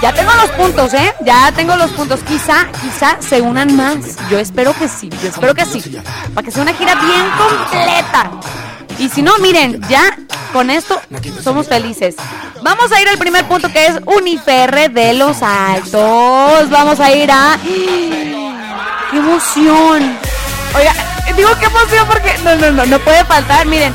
[0.00, 1.12] Ya tengo los puntos, ¿eh?
[1.24, 2.20] Ya tengo los puntos.
[2.20, 3.96] Quizá, quizá se unan más.
[4.30, 5.82] Yo espero que sí, yo espero que sí.
[6.34, 8.30] Para que sea una gira bien completa.
[8.98, 10.16] Y si no, miren, ya
[10.52, 11.00] con esto
[11.42, 12.14] somos felices.
[12.62, 16.70] Vamos a ir al primer punto que es Uniferre de los Altos.
[16.70, 17.58] Vamos a ir a...
[17.62, 20.16] ¡Qué emoción!
[20.76, 20.94] Oiga,
[21.36, 22.36] digo qué emoción porque...
[22.44, 23.92] No, no, no, no puede faltar, miren.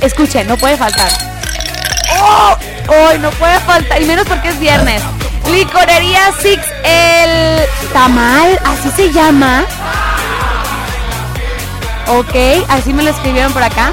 [0.00, 1.29] Escuchen, no puede faltar.
[2.20, 2.56] ¡Oh!
[2.88, 4.00] ¡Hoy no puede faltar!
[4.02, 5.02] Y menos porque es viernes.
[5.50, 9.64] Licorería Six, el tamal, así se llama.
[12.08, 13.92] Ok, así me lo escribieron por acá.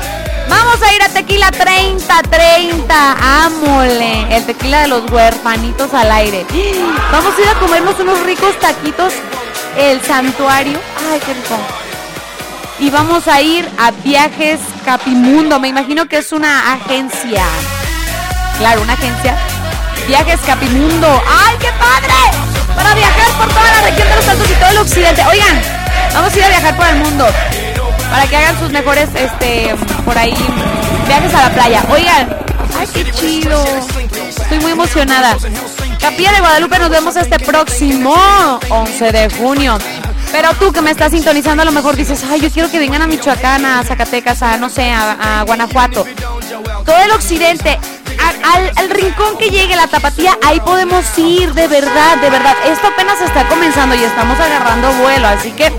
[0.49, 3.45] Vamos a ir a Tequila 30, 30.
[3.45, 4.35] Ámole.
[4.35, 6.45] El tequila de los huerfanitos al aire.
[7.11, 9.13] Vamos a ir a comernos unos ricos taquitos.
[9.77, 10.79] El santuario.
[11.11, 11.57] Ay, qué rico.
[12.79, 15.59] Y vamos a ir a Viajes Capimundo.
[15.59, 17.43] Me imagino que es una agencia.
[18.57, 19.37] Claro, una agencia.
[20.07, 21.21] Viajes Capimundo.
[21.27, 22.13] ¡Ay, qué padre!
[22.75, 25.23] Para viajar por toda la región de los Altos y todo el occidente.
[25.29, 25.61] Oigan,
[26.13, 27.27] vamos a ir a viajar por el mundo.
[28.09, 30.33] Para que hagan sus mejores, este, por ahí,
[31.07, 31.83] viajes a la playa.
[31.89, 32.35] Oigan,
[32.79, 33.63] ¡ay, qué chido!
[34.27, 35.37] Estoy muy emocionada.
[35.99, 38.15] Capilla de Guadalupe, nos vemos este próximo
[38.69, 39.77] 11 de junio.
[40.31, 43.01] Pero tú que me estás sintonizando, a lo mejor dices, ay, yo quiero que vengan
[43.01, 46.05] a Michoacán, a Zacatecas, a no sé, a, a Guanajuato.
[46.85, 47.79] Todo el occidente,
[48.19, 52.55] al, al rincón que llegue la tapatía, ahí podemos ir, de verdad, de verdad.
[52.65, 55.71] Esto apenas está comenzando y estamos agarrando vuelo, así que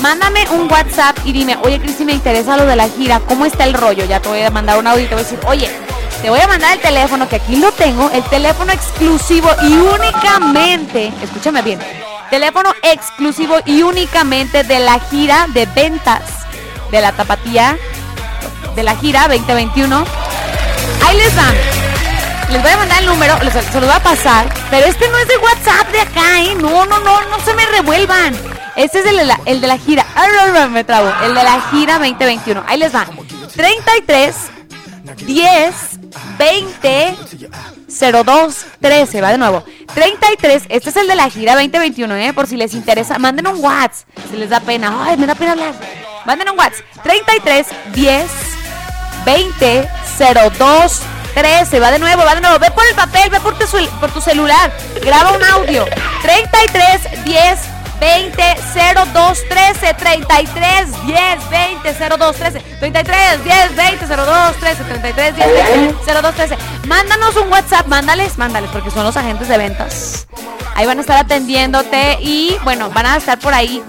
[0.00, 3.64] mándame un WhatsApp y dime, oye, Cristi, me interesa lo de la gira, ¿cómo está
[3.64, 4.04] el rollo?
[4.04, 5.70] Ya te voy a mandar un audio y te voy a decir, oye,
[6.20, 11.12] te voy a mandar el teléfono, que aquí lo tengo, el teléfono exclusivo y únicamente,
[11.22, 11.78] escúchame bien,
[12.30, 16.22] teléfono exclusivo y únicamente de la gira de ventas
[16.92, 17.76] de la tapatía,
[18.76, 20.04] de la gira 2021.
[21.06, 21.54] Ahí les dan.
[22.50, 25.26] Les voy a mandar el número, se los voy a pasar, pero este no es
[25.26, 26.54] de WhatsApp de acá, ¿eh?
[26.54, 28.36] No, no, no, no se me revuelvan.
[28.76, 30.06] Este es el de la, el de la gira.
[30.14, 31.10] Ah, me trabo.
[31.24, 32.64] El de la gira 2021.
[32.66, 33.06] Ahí les va.
[33.54, 34.34] 33
[35.26, 35.74] 10
[36.38, 37.16] 20
[37.88, 39.20] 02 13.
[39.20, 39.64] Va de nuevo.
[39.94, 40.64] 33.
[40.68, 42.32] Este es el de la gira 2021, ¿eh?
[42.32, 43.18] Por si les interesa.
[43.18, 44.08] Manden un WhatsApp.
[44.30, 45.06] Si les da pena.
[45.06, 45.74] Ay, me da pena hablar.
[46.24, 46.84] Manden un WhatsApp.
[47.02, 48.30] 33 10
[49.24, 49.88] 20
[50.58, 51.02] 02
[51.34, 51.80] 13.
[51.80, 52.58] Va de nuevo, va de nuevo.
[52.58, 53.66] Ve por el papel, ve por tu,
[54.00, 54.72] por tu celular.
[55.02, 55.86] Graba un audio.
[56.22, 57.58] 33 10
[58.02, 58.42] 20
[59.14, 66.22] 02 13 33 10 20 02 13 33 10 20 02 13 33 10 20
[66.22, 70.26] 02 13 Mándanos un WhatsApp, mándales, mándales, porque son los agentes de ventas.
[70.74, 73.82] Ahí van a estar atendiéndote y bueno, van a estar por ahí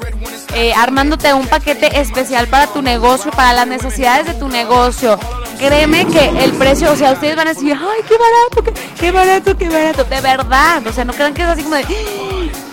[0.56, 5.20] eh, armándote un paquete especial para tu negocio, para las necesidades de tu negocio.
[5.58, 9.12] Créeme que el precio, o sea, ustedes van a decir, ay, qué barato, qué, qué
[9.12, 10.04] barato, qué barato.
[10.04, 11.86] De verdad, o sea, no crean que es así como de...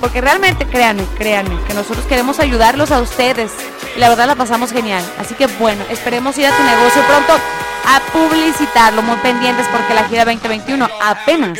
[0.00, 3.52] Porque realmente, créanme, créanme, que nosotros queremos ayudarlos a ustedes.
[3.96, 5.04] Y la verdad la pasamos genial.
[5.18, 7.34] Así que bueno, esperemos ir a tu negocio pronto
[7.86, 9.02] a publicitarlo.
[9.02, 11.58] Muy pendientes porque la gira 2021 apenas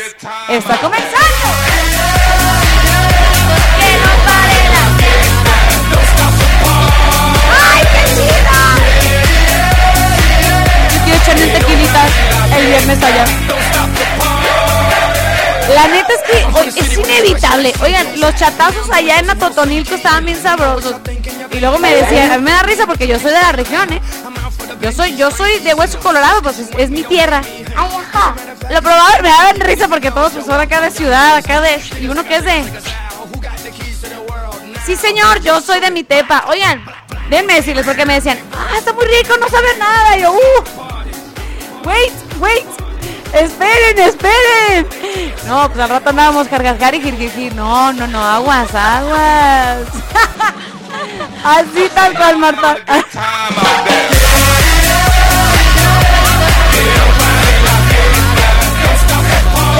[0.49, 2.40] está comenzando.
[11.27, 12.05] Un tequilita
[12.57, 13.25] el viernes allá.
[15.73, 17.73] La neta es que es inevitable.
[17.81, 20.95] Oigan, los chatazos allá en Atotonilco estaban bien sabrosos.
[21.51, 23.93] Y luego me decían, a mí me da risa porque yo soy de la región,
[23.93, 24.01] ¿eh?
[24.81, 27.41] Yo soy, yo soy de Hueso Colorado, pues es, es mi tierra.
[27.75, 28.35] Ay, ajá.
[28.69, 31.79] Lo probaba, me daban risa porque todos pues, son acá de ciudad, acá de.
[32.01, 32.63] Y uno que es de.
[34.85, 36.45] Sí, señor, yo soy de mi tepa.
[36.47, 36.83] Oigan,
[37.29, 40.17] déjenme decirles porque me decían, ah, está muy rico, no sabe nada.
[40.17, 40.90] Y yo, uh,
[41.85, 42.65] wait, wait,
[43.33, 44.87] esperen, esperen.
[45.47, 47.55] No, pues al rato andábamos cargascar y jirgijir.
[47.55, 49.87] No, no, no, aguas, aguas.
[51.43, 52.77] Así tal cual, Marta.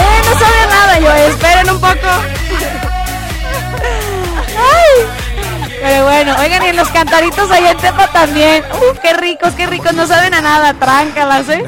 [0.04, 2.41] Eh, no sabe nada, yo, esperen un poco.
[5.82, 8.64] Pero bueno, oigan, y en los cantaritos allá en Tepa también.
[8.72, 11.64] Uf, qué ricos, qué ricos, no saben a nada, tráncalas, ¿eh?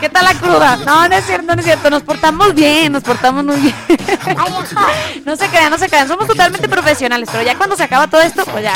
[0.00, 0.76] ¿Qué tal la cruda?
[0.76, 3.74] No, no es cierto, no es cierto, nos portamos bien, nos portamos muy bien.
[5.26, 8.22] No se crean, no se crean, somos totalmente profesionales, pero ya cuando se acaba todo
[8.22, 8.74] esto, pues ya,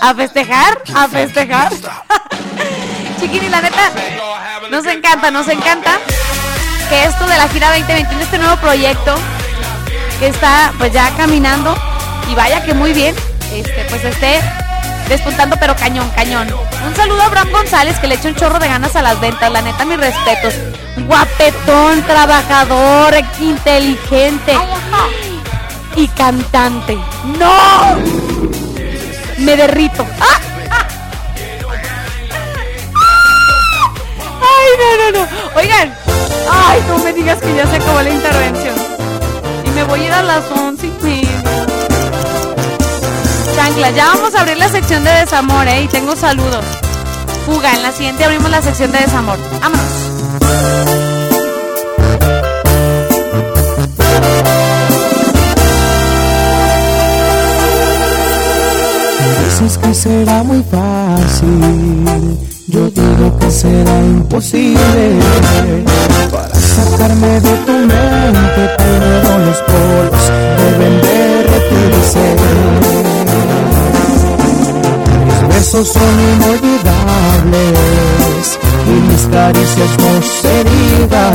[0.00, 1.72] a festejar, a festejar.
[3.20, 3.90] Chiquini, la neta,
[4.70, 5.98] nos encanta, nos encanta
[6.90, 9.14] que esto de la gira 2021, este nuevo proyecto
[10.20, 11.74] que está pues ya caminando
[12.30, 13.14] y vaya que muy bien,
[13.52, 14.40] este pues esté
[15.08, 16.48] despuntando pero cañón, cañón.
[16.86, 19.50] Un saludo a Abraham González que le echa un chorro de ganas a las ventas,
[19.50, 20.54] la neta mis respetos.
[21.06, 24.56] Guapetón, trabajador, inteligente
[25.96, 26.98] y cantante.
[27.38, 27.96] ¡No!
[29.38, 30.06] Me derrito.
[30.20, 30.40] ¡Ah!
[34.42, 35.28] Ay, no, no, no.
[35.54, 35.94] Oigan,
[36.50, 38.74] ay, no me digas que ya se acabó la intervención.
[39.64, 41.75] Y me voy a ir a las once y media.
[43.78, 45.82] Ya vamos a abrir la sección de desamor, ¿eh?
[45.82, 46.64] Y tengo saludos.
[47.44, 49.38] Fuga, en la siguiente abrimos la sección de desamor.
[49.60, 49.86] Vámonos.
[59.44, 65.20] Dices que será muy fácil, yo digo que será imposible.
[66.32, 72.95] Para sacarme de tu mente, primero los polos deben derretirse.
[75.56, 76.02] Besos son
[76.34, 77.78] inolvidables
[78.86, 81.32] y mis caricias no se digan.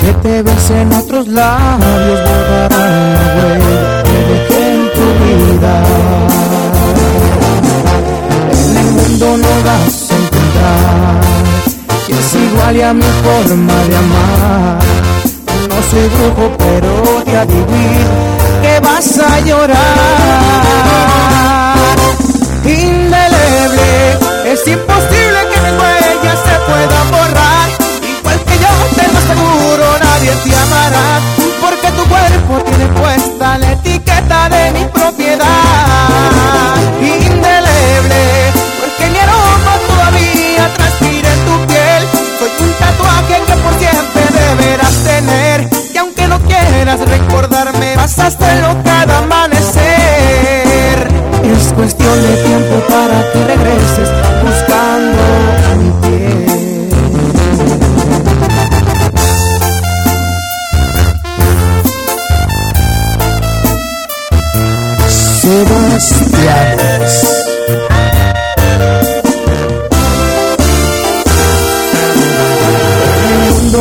[0.00, 5.74] Que te besen otros labios, borrarán la huella que dejé en tu vida.
[8.50, 11.20] En el mundo no vas a encontrar
[12.08, 14.78] que es igual y a mi forma de amar.
[15.68, 16.92] No soy brujo, pero
[17.24, 18.14] de adivino
[18.62, 21.20] que vas a llorar.
[22.64, 27.70] Indeleble, es imposible que mi huella se pueda borrar.
[28.02, 31.20] Igual que yo te lo aseguro, nadie te amará.
[31.60, 35.46] Porque tu cuerpo tiene puesta la etiqueta de mi propiedad.
[37.00, 42.02] Indeleble, porque mi aroma todavía transpira en tu piel.
[42.38, 45.68] Soy un tatuaje que por siempre deberás tener.
[45.94, 49.59] Y aunque no quieras recordarme, vas a hacerlo cada amanecer.
[51.80, 54.08] Es cuestión de tiempo para que regreses
[54.44, 55.22] buscando
[55.78, 56.50] mi piel.
[65.40, 66.80] Sebastián.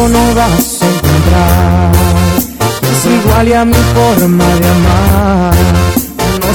[0.07, 1.91] no vas a encontrar
[2.91, 5.58] Es igual y a mi forma de amar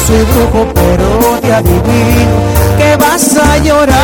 [0.07, 2.37] soy brujo pero te adivino
[2.79, 3.95] que vas a llorar.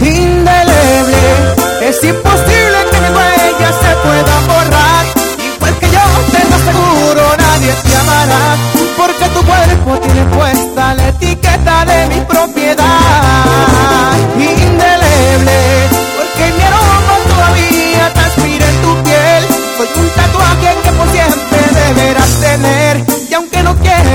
[0.00, 1.16] Indeleble,
[1.80, 5.06] es imposible que mi huella se pueda borrar.
[5.56, 6.00] Igual que yo
[6.32, 8.56] te lo aseguro nadie te amará
[8.96, 13.73] Porque tu cuerpo tiene puesta la etiqueta de mi propiedad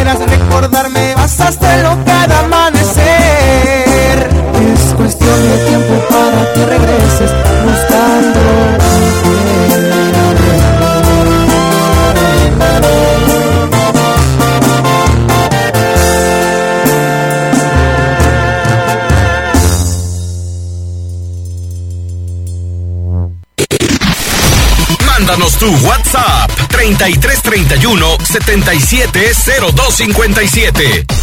[0.09, 4.29] quieras recordarme vas a hacerlo cada amanecer.
[4.73, 7.31] Es cuestión de tiempo para que regreses
[7.63, 8.39] buscando
[25.05, 26.28] Mándanos tu WhatsApp
[26.97, 31.18] 3331 770257.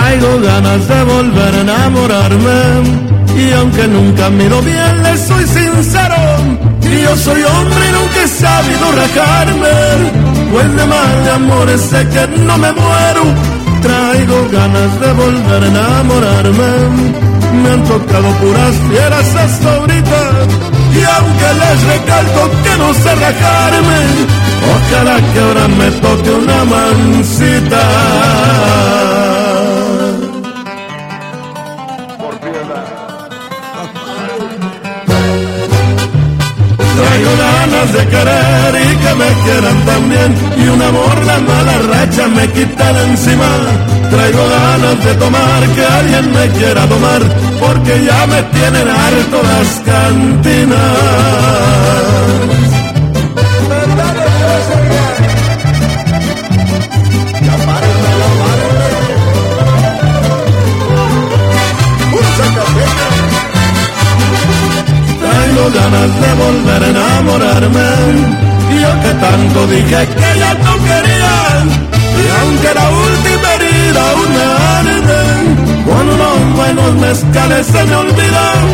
[0.00, 2.60] Traigo ganas de volver a enamorarme.
[3.36, 6.16] Y aunque nunca miro bien le soy sincero.
[6.82, 9.76] Y yo soy hombre y nunca he sabido rajarme.
[10.52, 13.24] Pues mal de amores sé que no me muero.
[13.82, 16.72] Traigo ganas de volver a enamorarme.
[17.62, 20.20] Me han tocado puras fieras hasta ahorita.
[20.98, 27.82] Y aunque les recalco que no sé rajarme ojalá que ahora me toque una mancita
[37.86, 40.34] de querer y que me quieran también.
[40.62, 43.50] Y un amor la mala racha me quita de encima.
[44.10, 47.22] Traigo ganas de tomar, que alguien me quiera tomar
[47.60, 50.80] Porque ya me tienen harto las cantinas
[65.60, 67.88] Traigo ganas de volver a enamorarme.
[68.80, 71.36] Yo que tanto dije que ya no quería
[72.16, 74.44] Y aunque la última herida aún me
[74.78, 75.22] arde
[75.84, 78.64] Con unos buenos mezcales se me olvidan.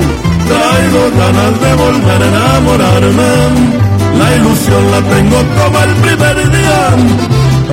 [0.47, 3.33] Traigo ganas de volver a enamorarme.
[4.21, 6.83] La ilusión la tengo como el primer día.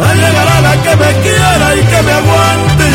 [0.08, 2.90] A llegar a la que me quiera y que me aguante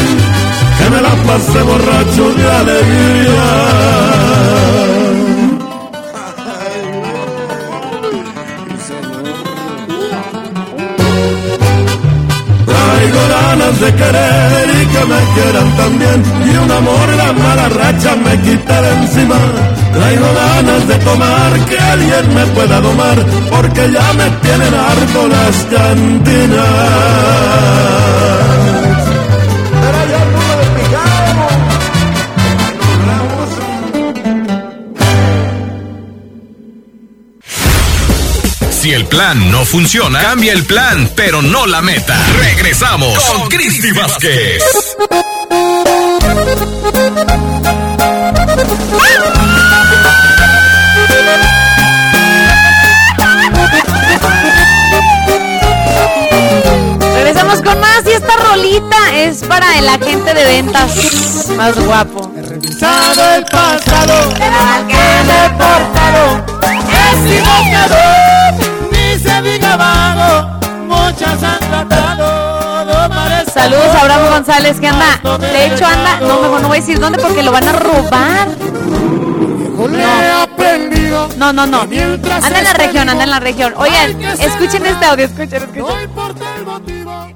[0.78, 3.46] Que me la pase borracho de alegría
[13.08, 16.22] Traigo ganas de querer y que me quieran también.
[16.44, 19.36] Y un amor la mala racha me quita de encima.
[19.94, 25.56] Traigo ganas de tomar que alguien me pueda domar Porque ya me tienen harto las
[25.72, 26.58] cantinas
[38.98, 42.18] el plan no funciona, cambia el plan, pero no la meta.
[42.40, 44.64] Regresamos con Cristi Vázquez.
[57.14, 62.32] Regresamos con más y esta rolita es para el agente de ventas más guapo.
[62.34, 66.44] Revisado el pasado, de mal que me he portado,
[70.86, 75.20] muchas han tratado de Saludos a Abraham González que anda.
[75.38, 78.48] De hecho anda, no mejor no voy a decir dónde porque lo van a robar.
[81.36, 81.82] No, no, no.
[81.82, 83.74] Anda en la región, anda en la región.
[83.76, 85.84] Oigan, escuchen este audio, escuchen, escuchen.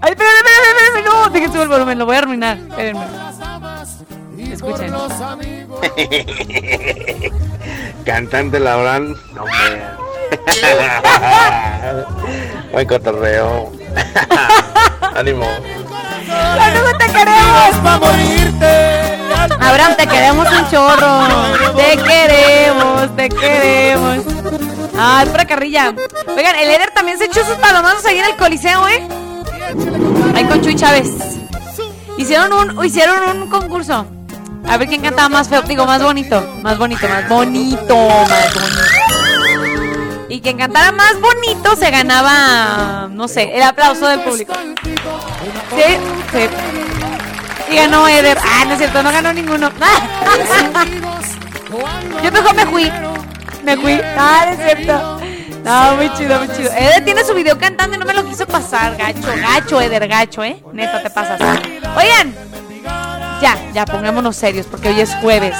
[0.00, 2.58] Ay, espérenme, espérenme, espérenme, no, déjenme subir el volumen, lo voy a arruinar.
[2.58, 3.04] Espérenme.
[4.52, 4.92] Escuchen.
[8.04, 9.50] Cantante Laurán, no me.
[12.72, 13.70] Buen cotorreo.
[15.14, 15.46] Ánimo.
[16.72, 17.76] ¡Luego te queremos!
[17.82, 19.18] para morirte.
[19.60, 21.76] Abraham, te queremos un chorro.
[21.76, 24.18] Te queremos, te queremos.
[24.98, 25.94] Ay, pura carrilla.
[26.34, 29.06] Oigan, el Eder también se echó sus palomazos ahí en el Coliseo, ¿eh?
[30.34, 31.10] Ahí con Chuy Chávez.
[32.16, 34.06] Hicieron un, hicieron un concurso.
[34.66, 36.42] A ver quién cantaba más feo, digo, más bonito.
[36.62, 37.96] Más bonito, más bonito,
[38.28, 39.01] más bonito.
[40.32, 44.54] Y quien cantara más bonito se ganaba, no sé, el aplauso del público.
[47.70, 48.38] Y ganó Eder.
[48.40, 49.70] Ah, no es cierto, no ganó ninguno.
[52.24, 52.90] Yo mejor me fui.
[53.62, 54.00] Me fui.
[54.16, 55.20] Ah, no es cierto.
[55.64, 56.72] No, muy chido, muy chido.
[56.72, 58.96] Eder tiene su video cantando y no me lo quiso pasar.
[58.96, 60.62] Gacho, gacho, Eder, gacho, ¿eh?
[60.72, 61.38] Neta, te pasas.
[61.94, 62.34] Oigan,
[63.42, 65.54] ya, ya, pongámonos serios porque hoy es jueves.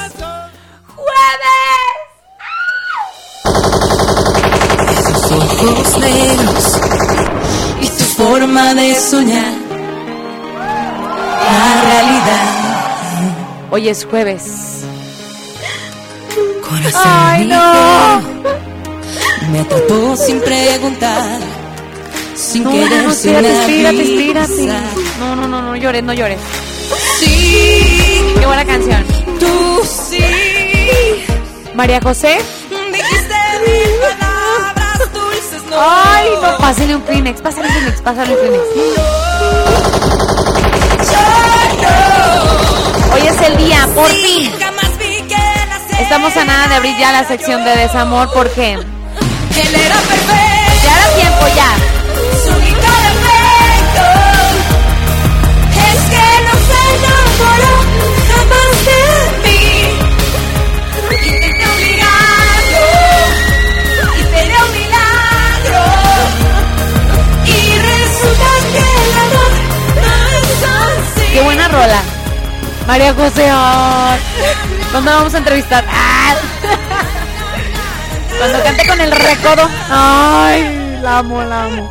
[0.96, 1.04] Sus
[5.66, 6.80] ojos negros
[7.80, 9.52] y tu forma de soñar
[11.44, 12.46] la realidad.
[13.70, 14.42] Hoy es jueves.
[16.68, 17.56] Corazón Ay, mío,
[19.52, 21.38] me atrapó sin preguntar,
[22.34, 24.38] sin No, no, querer, no, sin espérate.
[24.38, 24.80] avisar.
[25.18, 26.38] No, no, no, no llores, no llores.
[27.20, 29.04] Sí, Qué buena canción.
[29.38, 30.18] tú sí.
[31.74, 32.38] María José.
[32.70, 33.34] Dijiste
[33.66, 34.32] mil palabras dulces,
[35.72, 35.80] no.
[35.80, 38.62] Ay, no, pásale un Kleenex, pásale un Kleenex, pásale un Kleenex.
[43.14, 44.52] Hoy es el día, por fin.
[45.98, 48.78] Estamos a nada de abrir ya la sección de desamor porque
[49.54, 51.91] ya era tiempo ya.
[71.33, 72.03] Qué buena rola.
[72.87, 73.49] María José.
[73.51, 74.20] ay.
[74.91, 75.85] ¿Cuándo la vamos a entrevistar?
[75.89, 76.35] Ah.
[78.39, 79.68] Cuando cante con el recodo.
[79.89, 81.89] Ay, la amo, la amo.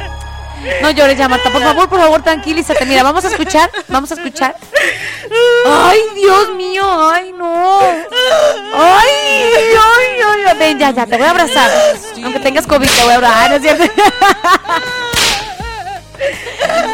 [0.81, 1.49] No llores ya, Marta.
[1.49, 2.85] Por favor, por favor, tranquilízate.
[2.85, 3.71] Mira, vamos a escuchar.
[3.87, 4.55] Vamos a escuchar.
[5.65, 6.83] Ay, Dios mío.
[7.11, 7.79] Ay, no.
[7.79, 8.03] Ay,
[8.75, 10.57] ay, ay, ay.
[10.59, 11.71] Ven, ya, ya, te voy a abrazar.
[12.23, 13.49] Aunque tengas COVID, te voy a abrazar.
[13.49, 13.83] ¿no es cierto?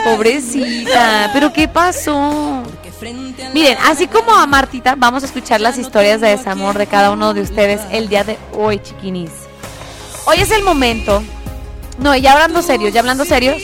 [0.03, 1.29] Pobrecita.
[1.33, 2.63] ¿Pero qué pasó?
[3.53, 7.33] Miren, así como a Martita, vamos a escuchar las historias de desamor de cada uno
[7.33, 9.31] de ustedes el día de hoy, chiquinis.
[10.25, 11.23] Hoy es el momento.
[11.99, 13.61] No, ya hablando serios, ya hablando serios.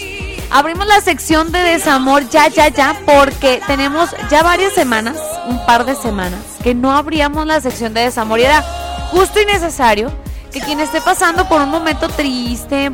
[0.51, 5.83] Abrimos la sección de desamor ya, ya, ya, porque tenemos ya varias semanas, un par
[5.83, 8.61] de semanas, que no abríamos la sección de desamor y era
[9.09, 10.11] justo y necesario
[10.51, 12.91] que quien esté pasando por un momento triste,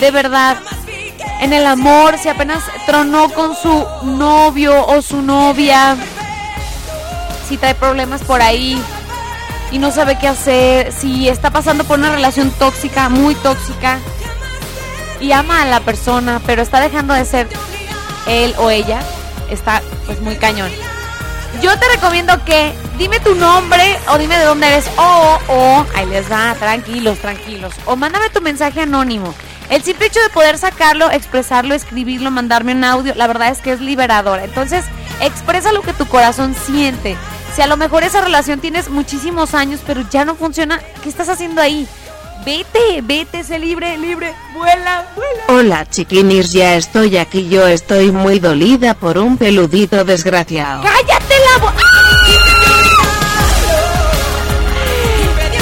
[0.00, 0.56] de verdad,
[1.40, 5.96] en el amor, si apenas tronó con su novio o su novia,
[7.48, 8.80] si trae problemas por ahí
[9.70, 13.98] y no sabe qué hacer, si está pasando por una relación tóxica, muy tóxica,
[15.20, 17.48] y ama a la persona, pero está dejando de ser
[18.26, 19.00] él o ella,
[19.50, 20.70] está pues muy cañón.
[21.62, 26.06] Yo te recomiendo que dime tu nombre o dime de dónde eres o, o, ahí
[26.06, 29.34] les va, tranquilos, tranquilos, o mándame tu mensaje anónimo.
[29.70, 33.72] El simple hecho de poder sacarlo, expresarlo, escribirlo, mandarme un audio, la verdad es que
[33.72, 34.38] es liberador.
[34.40, 34.84] Entonces,
[35.20, 37.16] expresa lo que tu corazón siente.
[37.54, 41.28] Si a lo mejor esa relación tienes muchísimos años, pero ya no funciona, ¿qué estás
[41.28, 41.88] haciendo ahí?
[42.44, 45.42] Vete, vete, sé libre, libre, vuela, vuela.
[45.48, 47.48] Hola chiquinis, ya estoy aquí.
[47.48, 50.84] Yo estoy muy dolida por un peludito desgraciado.
[50.84, 51.82] ¡Cállate la boca!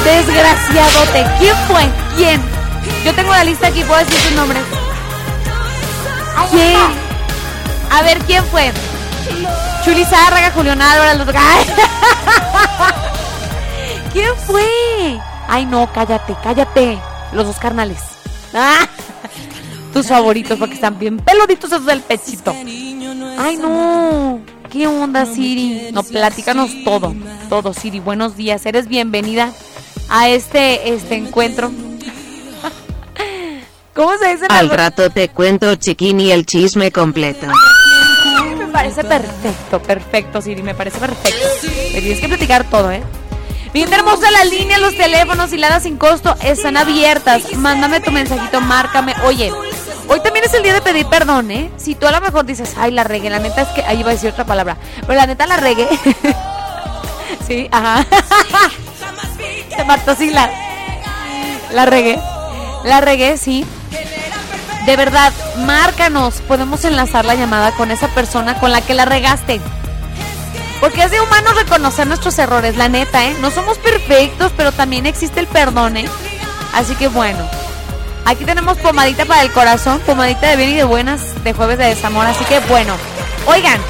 [0.05, 1.26] Desgraciadote.
[1.38, 1.88] ¿Quién fue?
[2.16, 2.53] ¿Quién?
[3.05, 4.62] Yo tengo la lista aquí, puedo decir sus nombres.
[6.50, 6.76] ¿Quién?
[7.90, 8.72] A ver, ¿quién fue?
[9.84, 11.28] Chuli Zárraga, Julián Álvarez, los...
[14.12, 14.64] ¿Quién fue?
[15.48, 16.98] Ay, no, cállate, cállate.
[17.32, 17.98] Los dos carnales.
[18.55, 18.88] Ah,
[19.92, 22.55] tus favoritos, porque están bien peluditos esos del pechito.
[23.38, 24.40] Ay, no.
[24.70, 25.90] ¿Qué onda, Siri?
[25.92, 27.14] No, platícanos todo.
[27.48, 28.00] Todo, Siri.
[28.00, 28.64] Buenos días.
[28.64, 29.52] Eres bienvenida
[30.09, 31.70] a este, este encuentro.
[33.95, 34.47] ¿Cómo se dice?
[34.49, 37.47] Al rato te cuento chiquini el chisme completo.
[38.40, 41.47] Ay, Me parece perfecto, perfecto, Siri, me parece perfecto.
[41.92, 43.03] Me tienes que platicar todo, ¿eh?
[43.72, 47.53] Bien hermosa la línea, los teléfonos y la sin costo están abiertas.
[47.57, 49.14] Mándame tu mensajito, márcame.
[49.24, 49.53] Oye,
[50.09, 51.70] hoy también es el día de pedir perdón, ¿eh?
[51.76, 54.11] Si tú a lo mejor dices, ay, la regué, la neta es que, ahí iba
[54.11, 55.88] a decir otra palabra, pero la neta la regué.
[57.47, 58.07] sí, ajá.
[59.76, 60.51] Te mató, sí, la,
[61.72, 62.18] la regué.
[62.84, 63.64] La regué, sí.
[64.86, 66.42] De verdad, márcanos.
[66.47, 69.61] Podemos enlazar la llamada con esa persona con la que la regaste.
[70.80, 73.34] Porque es de humano reconocer nuestros errores, la neta, ¿eh?
[73.40, 76.09] No somos perfectos, pero también existe el perdón, ¿eh?
[76.74, 77.49] Así que bueno.
[78.26, 81.86] Aquí tenemos pomadita para el corazón, pomadita de bien y de buenas de jueves de
[81.86, 82.26] desamor.
[82.26, 82.95] Así que bueno.
[83.47, 83.80] Oigan,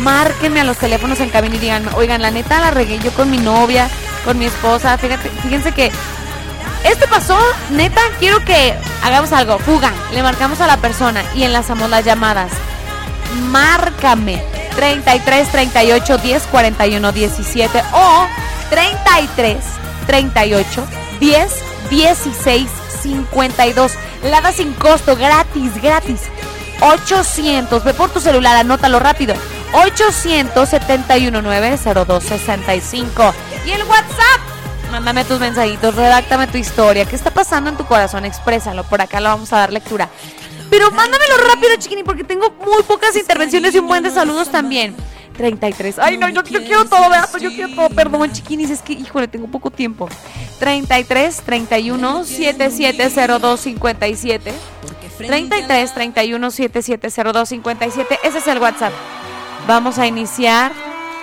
[0.00, 3.30] márquenme a los teléfonos en cabina y díganme, oigan, la neta la regué yo con
[3.30, 3.88] mi novia,
[4.24, 4.96] con mi esposa.
[4.98, 5.90] Fíjate, fíjense que
[6.84, 7.38] esto pasó,
[7.70, 9.58] neta, quiero que hagamos algo.
[9.58, 12.50] Fuga, le marcamos a la persona y enlazamos las llamadas.
[13.50, 14.42] Márcame
[14.76, 18.26] 33 38 10 41 17 o
[18.70, 19.58] 33
[20.06, 20.86] 38
[21.20, 21.52] 10
[21.90, 22.70] 16
[23.02, 23.92] 52.
[24.24, 26.20] Lada sin costo, gratis, gratis.
[26.80, 29.34] 800, ve por tu celular, anótalo rápido.
[29.72, 33.34] 871 90265
[33.66, 34.37] y el WhatsApp
[34.90, 37.04] Mándame tus mensajitos, redáctame tu historia.
[37.04, 38.24] ¿Qué está pasando en tu corazón?
[38.24, 38.84] Exprésalo.
[38.84, 40.08] Por acá lo vamos a dar lectura.
[40.70, 44.94] Pero mándamelo rápido, chiquini, porque tengo muy pocas intervenciones y un buen de saludos también.
[45.36, 45.98] 33.
[45.98, 47.88] Ay, no, yo, yo quiero todo, Beato, yo quiero todo.
[47.90, 50.08] Perdón, chiquinis, es que, híjole, tengo poco tiempo.
[50.58, 54.52] 33, 31, 7702, 57.
[55.18, 58.18] 33, 31, 7702, 57.
[58.24, 58.92] Ese es el WhatsApp.
[59.66, 60.72] Vamos a iniciar.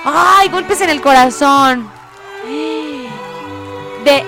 [0.03, 1.94] ¡Ay, golpes en el corazón!
[4.05, 4.23] De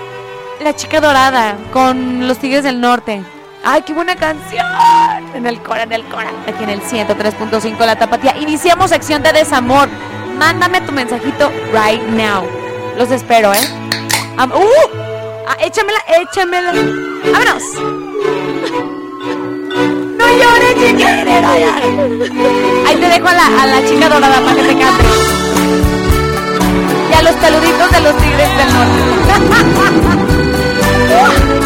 [0.62, 3.24] La Chica Dorada con los Tigres del Norte.
[3.64, 4.66] ¡Ay, qué buena canción!
[5.36, 6.30] En el cora, en el cora.
[6.48, 8.36] Aquí en el 103.5 La Tapatía.
[8.38, 9.88] Iniciamos sección de desamor.
[10.38, 12.46] Mándame tu mensajito right now.
[12.98, 13.60] Los espero, ¿eh?
[14.38, 14.98] Am- ¡Uh!
[15.48, 16.72] Ah, échamela, échamela.
[17.32, 17.64] ¡Vámonos!
[20.18, 21.46] ¡No llores, llores.
[22.88, 25.06] Ahí te dejo a la, a la chica dorada para que te cante.
[27.10, 29.02] Y a los peluditos de los tigres del norte.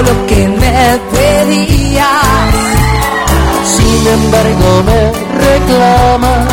[0.00, 2.54] lo que me pedías.
[3.64, 5.12] Sin embargo me
[5.44, 6.48] reclamas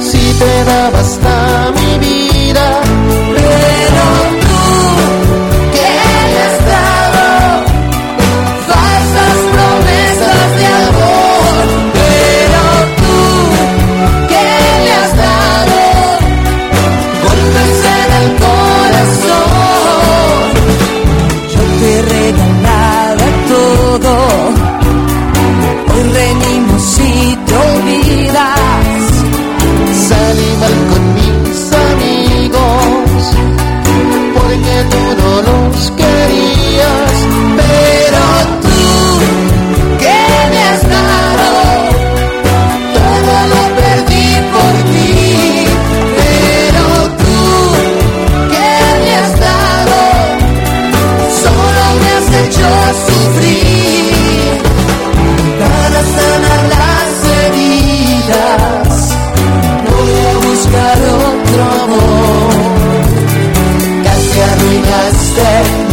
[0.00, 2.89] si te daba hasta mi vida.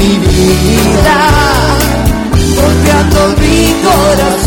[0.08, 1.18] Mi vida,
[2.56, 4.47] golpeando mi corazón.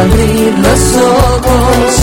[0.00, 1.97] abrir los ojos.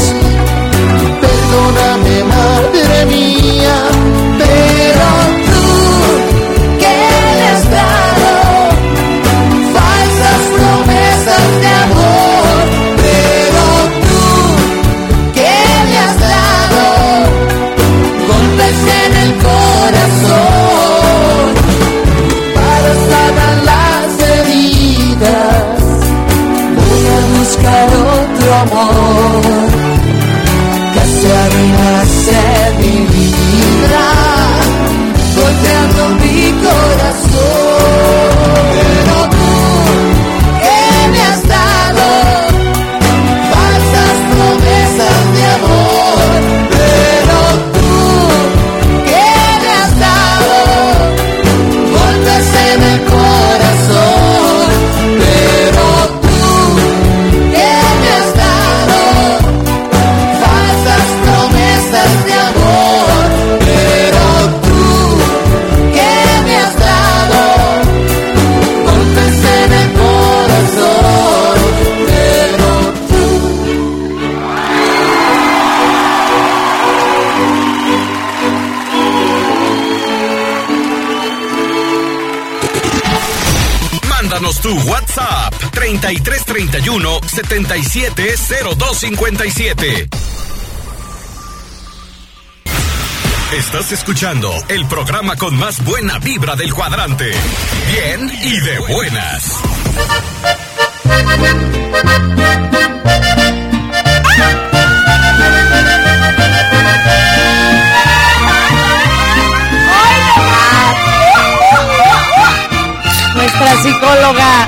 [86.00, 90.10] 3331 770257.
[93.54, 97.32] Estás escuchando el programa con más buena vibra del cuadrante.
[97.88, 99.60] Bien y de buenas.
[113.36, 114.68] Nuestra psicóloga,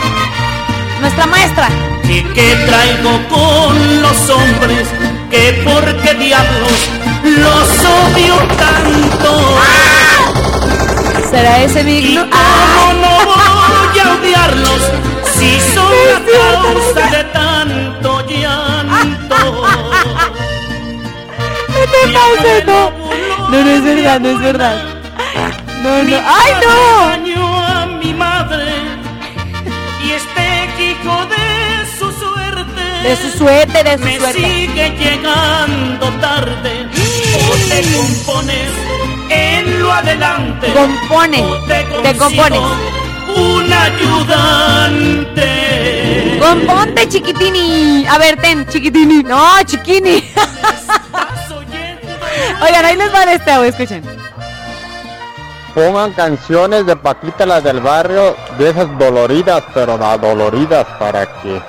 [1.00, 1.70] nuestra maestra.
[2.04, 4.88] ¿Y qué traigo con los hombres?
[5.30, 6.90] ¿Que por qué diablos
[7.24, 9.60] los odio tanto?
[11.30, 12.26] ¿Será ese digno?
[12.30, 14.82] ¿Cómo no voy a odiarlos
[15.38, 19.36] si son la causa de tanto llanto?
[23.50, 24.76] No, no es verdad, no es verdad.
[25.84, 26.18] No, no.
[26.18, 27.27] ¡Ay, no!
[33.04, 34.40] De su suerte, de su me suerte.
[34.40, 36.88] sigue llegando tarde.
[37.50, 38.72] O te compones
[39.30, 40.74] en lo adelante.
[40.74, 41.86] Compone, o te,
[42.18, 42.60] compones.
[43.36, 45.48] Un ayudante.
[46.40, 48.06] Componte, chiquitini.
[48.08, 49.24] A ver, ten, chiquitini.
[49.24, 50.24] No, chiquini.
[52.62, 54.04] Oigan, ahí les va el este, güey, escuchen.
[55.74, 61.62] Pongan canciones de Paquita la del barrio, de esas doloridas, pero no doloridas para que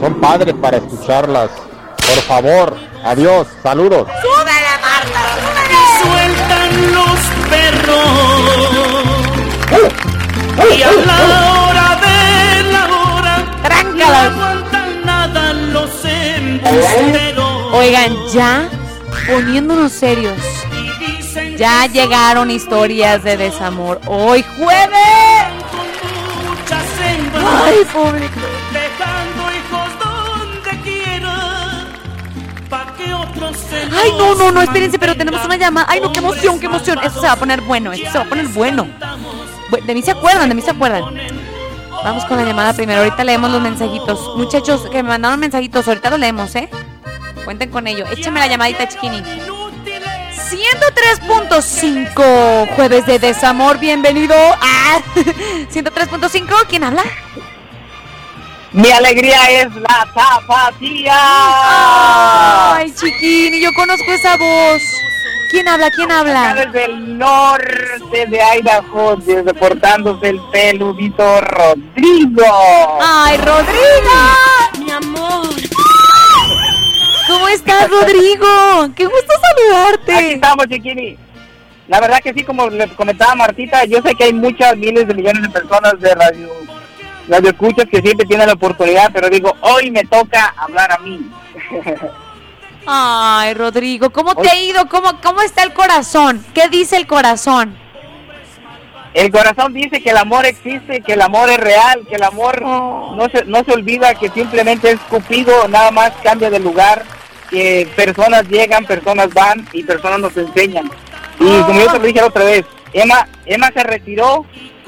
[0.00, 1.50] son padres para escucharlas.
[1.96, 4.06] Por favor, adiós, saludos.
[4.22, 5.22] ¡Súbele, Marta!
[6.02, 7.18] Sueltan los
[7.50, 8.36] perros.
[10.76, 11.18] Y a la
[11.62, 13.34] hora de la hora.
[13.94, 17.72] No aguantan nada los embusteros.
[17.72, 18.68] Oigan, ya
[19.26, 20.38] poniéndonos serios.
[21.56, 24.00] Ya llegaron historias de desamor.
[24.06, 25.56] Hoy jueves.
[27.64, 28.55] Ay, público.
[33.96, 35.86] Ay, no, no, no, espérense, pero tenemos una llamada.
[35.90, 36.98] Ay, no, qué emoción, qué emoción.
[37.02, 38.86] Esto se va a poner bueno, esto se va a poner bueno.
[39.70, 41.04] Bu- De mí se acuerdan, de mí se acuerdan.
[42.04, 43.00] Vamos con la llamada primero.
[43.00, 44.36] Ahorita leemos los mensajitos.
[44.36, 46.68] Muchachos que me mandaron mensajitos, ahorita los leemos, ¿eh?
[47.44, 48.04] Cuenten con ello.
[48.10, 49.22] Échame la llamadita, chiquini.
[50.50, 55.00] 103.5 Jueves de Desamor, bienvenido a
[55.72, 56.46] 103.5.
[56.68, 57.02] ¿Quién habla?
[58.76, 61.16] Mi alegría es la zapatilla.
[62.74, 64.82] Ay, chiquini, yo conozco esa voz.
[65.50, 65.90] ¿Quién habla?
[65.90, 66.50] ¿Quién habla?
[66.50, 72.44] Acá desde el norte de Idaho, desde portándose el peludito Rodrigo.
[73.00, 74.12] ¡Ay, Rodrigo!
[74.78, 75.48] Mi amor.
[77.28, 78.46] ¿Cómo estás, Rodrigo?
[78.94, 80.14] ¡Qué gusto saludarte!
[80.14, 81.16] Aquí estamos, chiquini.
[81.88, 85.14] La verdad que sí, como le comentaba Martita, yo sé que hay muchas miles de
[85.14, 86.50] millones de personas de radio,
[87.28, 91.20] radio escuchas que siempre tienen la oportunidad, pero digo, hoy me toca hablar a mí.
[92.86, 94.88] Ay, Rodrigo, ¿cómo te ha ido?
[94.88, 96.44] ¿Cómo, ¿Cómo está el corazón?
[96.54, 97.76] ¿Qué dice el corazón?
[99.12, 102.60] El corazón dice que el amor existe, que el amor es real, que el amor
[102.60, 107.02] no se, no se olvida, que simplemente es Cupido, nada más cambia de lugar,
[107.50, 110.90] que personas llegan, personas van y personas nos enseñan.
[111.40, 114.44] Y como yo te lo dije la otra vez, Emma, Emma se retiró,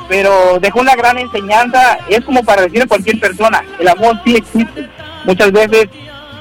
[0.08, 4.36] pero dejó una gran enseñanza, es como para decir a cualquier persona, el amor sí
[4.36, 4.88] existe.
[5.24, 5.88] Muchas veces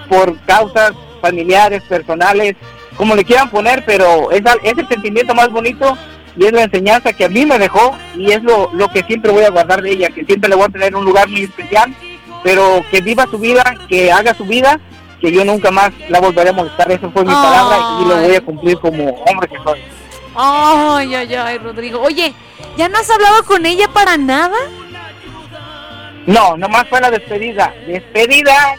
[0.08, 2.56] por causas familiares, personales,
[2.96, 5.98] como le quieran poner, pero es, es el sentimiento más bonito
[6.38, 9.32] y es la enseñanza que a mí me dejó y es lo, lo que siempre
[9.32, 11.94] voy a guardar de ella, que siempre le voy a tener un lugar muy especial,
[12.44, 14.80] pero que viva su vida, que haga su vida,
[15.20, 18.36] que yo nunca más la volveré a molestar, eso fue mi palabra y lo voy
[18.36, 19.80] a cumplir como hombre que soy.
[20.36, 22.00] Ay, ay, ay, Rodrigo.
[22.00, 22.34] Oye,
[22.78, 24.56] ¿ya no has hablado con ella para nada?
[26.26, 28.76] No, nomás fue la despedida, despedida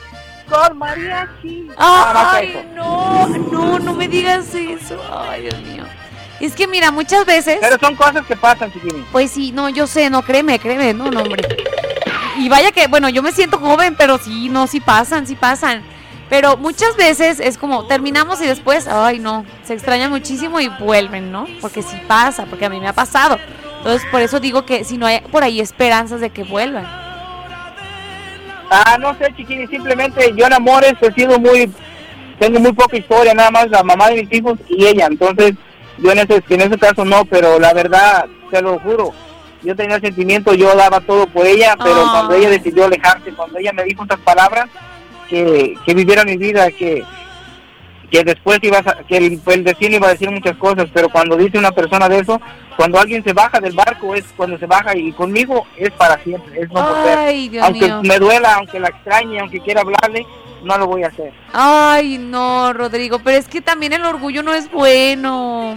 [0.48, 1.68] con mariachi.
[1.76, 5.00] Ay, no, no, no me digas eso.
[5.28, 5.84] Ay, Dios mío.
[6.40, 7.58] Es que mira, muchas veces.
[7.60, 9.04] Pero son cosas que pasan, chiquini.
[9.10, 11.42] Pues sí, no, yo sé, no, créeme, créeme, no, no, hombre.
[12.36, 15.82] Y vaya que, bueno, yo me siento joven, pero sí, no, sí pasan, sí pasan.
[16.30, 21.32] Pero muchas veces es como terminamos y después, ay, no, se extraña muchísimo y vuelven,
[21.32, 21.46] ¿no?
[21.60, 23.38] Porque sí pasa, porque a mí me ha pasado.
[23.78, 26.84] Entonces, por eso digo que si no hay por ahí esperanzas de que vuelvan.
[28.70, 31.72] Ah, no sé, chiquini, simplemente yo en amores he sido muy,
[32.38, 35.54] tengo muy poca historia, nada más la mamá de mis hijos y ella, entonces
[35.96, 39.14] yo en ese, en ese caso no, pero la verdad, te lo juro,
[39.62, 43.72] yo tenía sentimiento, yo daba todo por ella, pero cuando ella decidió alejarse, cuando ella
[43.72, 44.68] me dijo estas palabras,
[45.30, 47.04] que, que viviera mi vida, que,
[48.10, 51.36] que después ibas a- que el, el destino iba a decir muchas cosas, pero cuando
[51.36, 52.40] dice una persona de eso,
[52.76, 56.62] cuando alguien se baja del barco es cuando se baja y conmigo es para siempre,
[56.62, 56.86] es no.
[57.04, 58.00] Ay, Dios aunque mío.
[58.02, 60.26] me duela, aunque la extrañe, aunque quiera hablarle,
[60.62, 61.32] no lo voy a hacer.
[61.52, 65.76] Ay, no, Rodrigo, pero es que también el orgullo no es bueno.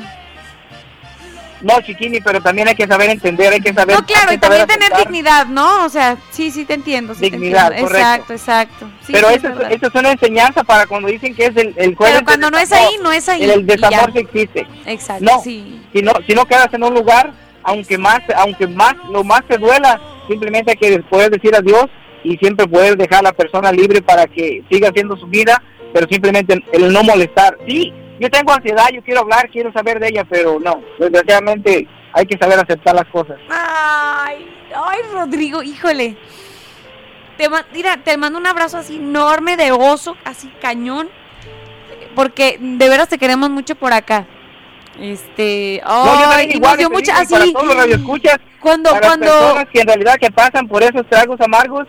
[1.62, 3.95] No, chiquini, pero también hay que saber entender, hay que saber.
[3.95, 5.86] No, claro, y también tener dignidad, ¿no?
[5.86, 7.14] O sea, sí, sí te entiendo.
[7.14, 7.88] Sí Dignidad, te entiendo.
[7.88, 8.34] correcto.
[8.34, 8.91] Exacto, exacto.
[9.05, 11.74] Sí, pero sí, eso, es eso es una enseñanza para cuando dicen que es el,
[11.78, 14.68] el jueves Pero cuando no es ahí, no es ahí, El, desamor sí existe.
[14.86, 15.82] Exacto, No, sí.
[15.93, 17.32] si no, si no quedas en un lugar,
[17.64, 21.86] aunque más, aunque más, lo más te duela, simplemente hay que poder decir adiós
[22.24, 25.62] y siempre poder dejar a la persona libre para que siga haciendo su vida,
[25.93, 27.57] pero simplemente el, el no molestar.
[27.68, 32.26] Sí, yo tengo ansiedad, yo quiero hablar, quiero saber de ella, pero no, desgraciadamente hay
[32.28, 33.38] que saber aceptar las cosas.
[33.49, 36.15] Ay, ay, Rodrigo, híjole.
[37.38, 41.09] Te, mira, te mando un abrazo así enorme de oso, así cañón.
[42.13, 44.28] Porque de veras te queremos mucho por acá.
[44.99, 47.53] Este, No, yo también igual, dio mucha y para así.
[47.53, 51.41] todos los radioescuchas, Cuando, para cuando, personas que en realidad que pasan por esos tragos
[51.41, 51.88] amargos,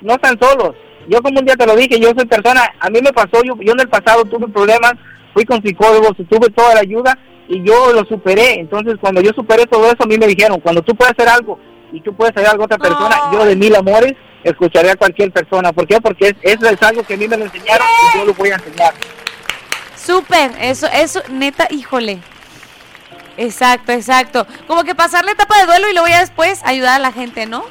[0.00, 0.74] no están solos.
[1.06, 3.54] Yo como un día te lo dije, yo soy persona, a mí me pasó, yo,
[3.60, 4.94] yo en el pasado tuve problemas,
[5.38, 7.16] fui con psicólogos, tuve toda la ayuda
[7.48, 8.58] y yo lo superé.
[8.58, 11.60] Entonces cuando yo superé todo eso, a mí me dijeron, cuando tú puedes hacer algo
[11.92, 15.30] y tú puedes hacer algo a otra persona, yo de mil amores escucharé a cualquier
[15.30, 15.72] persona.
[15.72, 16.00] ¿Por qué?
[16.00, 18.50] Porque es, eso es algo que a mí me lo enseñaron y yo lo voy
[18.50, 18.92] a enseñar.
[19.94, 22.18] Súper, eso, eso, neta, híjole.
[23.36, 24.44] Exacto, exacto.
[24.66, 27.46] Como que pasar la etapa de duelo y luego ya después ayudar a la gente,
[27.46, 27.64] ¿no?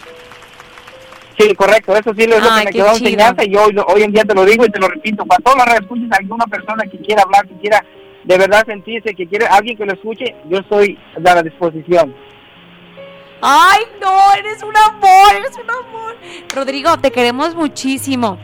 [1.38, 3.10] Sí, correcto, eso sí es lo Ay, que me quedó chido.
[3.10, 5.40] enseñanza y yo hoy, hoy en día te lo digo y te lo repito, para
[5.44, 7.84] todas las escuches alguna persona que quiera hablar, que quiera
[8.24, 12.14] de verdad sentirse, que quiere alguien que lo escuche, yo estoy a la disposición.
[13.42, 16.16] Ay, no, eres un amor, eres un amor.
[16.56, 18.38] Rodrigo, te queremos muchísimo.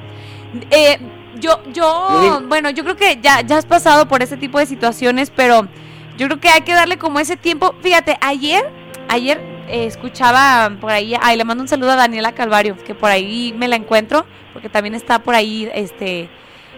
[0.70, 1.00] Eh,
[1.40, 2.46] yo, yo, Sí.
[2.48, 5.68] bueno, yo creo que ya, ya has pasado por ese tipo de situaciones, pero
[6.16, 7.74] yo creo que hay que darle como ese tiempo.
[7.82, 8.70] Fíjate, ayer,
[9.10, 13.10] ayer eh, escuchaba por ahí, ay, le mando un saludo a Daniela Calvario, que por
[13.10, 16.30] ahí me la encuentro, porque también está por ahí, este,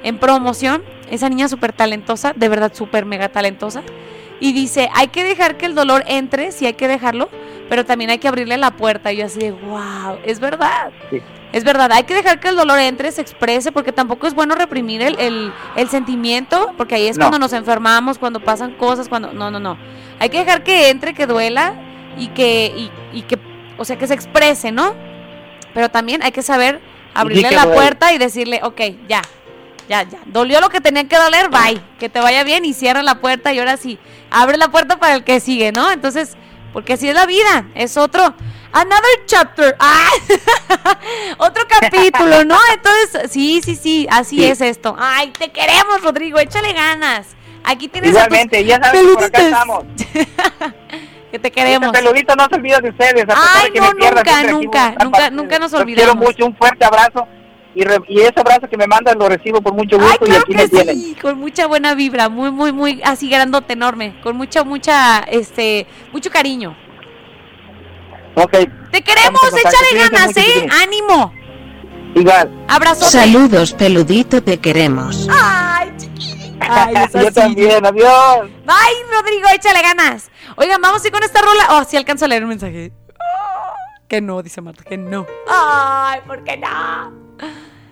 [0.03, 0.83] en promoción.
[1.09, 3.83] Esa niña súper talentosa, de verdad súper mega talentosa.
[4.39, 7.29] Y dice, hay que dejar que el dolor entre, sí hay que dejarlo,
[7.69, 9.13] pero también hay que abrirle la puerta.
[9.13, 10.91] Y yo así de, wow, es verdad.
[11.53, 14.55] Es verdad, hay que dejar que el dolor entre, se exprese, porque tampoco es bueno
[14.55, 17.25] reprimir el, el, el sentimiento, porque ahí es No.
[17.25, 19.31] cuando nos enfermamos, cuando pasan cosas, cuando...
[19.31, 19.77] No, no, no.
[20.19, 21.73] Hay que dejar que entre, que duela
[22.17, 23.39] y que, y, y que,
[23.77, 24.95] o sea, que se exprese, ¿no?
[25.73, 26.81] Pero también hay que saber
[27.13, 29.21] abrirle que la puerta y decirle, ok, ya,
[29.89, 30.19] ya, ya.
[30.25, 31.81] Dolió lo que tenía que doler, bye.
[31.99, 33.99] Que te vaya bien y cierra la puerta y ahora sí,
[34.31, 35.91] abre la puerta para el que sigue, ¿no?
[35.91, 36.37] Entonces,
[36.73, 38.33] porque así es la vida, es otro,
[38.71, 40.09] another chapter, ah,
[41.37, 42.57] otro capítulo, ¿no?
[42.73, 44.45] Entonces, sí, sí, sí, así Sí.
[44.45, 44.95] es esto.
[44.99, 47.27] Ay, te queremos, Rodrigo, échale ganas.
[47.63, 49.85] Aquí tienes a tus Igualmente, ya sabes que por acá estamos.
[51.35, 51.87] que te queremos.
[51.87, 53.25] Este peludito no se olvida de ustedes.
[53.29, 56.13] a Ay, no, me pierda, nunca, nunca, nunca, nunca nos Los olvidamos.
[56.13, 57.27] quiero mucho, un fuerte abrazo.
[57.77, 60.43] Y, re- y ese abrazo que me mandan lo recibo con mucho gusto y Claro
[60.43, 60.95] aquí que me tienen.
[60.95, 65.85] sí, con mucha buena vibra, muy, muy, muy, así grandote, enorme, con mucha, mucha, este,
[66.13, 66.73] mucho cariño.
[68.35, 68.51] Ok,
[68.91, 70.67] Te queremos, échale ganas, ¿eh?
[70.83, 71.33] Ánimo.
[72.15, 72.49] igual.
[72.69, 73.11] Abrazote.
[73.11, 75.27] Saludos peludito, te queremos.
[75.29, 75.91] Ay,
[77.13, 77.33] Yo así.
[77.33, 78.47] también, adiós.
[78.67, 80.31] Ay, Rodrigo, échale ganas.
[80.57, 81.67] Oigan, vamos a ir con esta rola.
[81.71, 82.93] Oh, sí alcanzo a leer un mensaje.
[84.07, 85.25] Que no, dice Marta, que no.
[85.49, 87.11] Ay, ¿por qué no?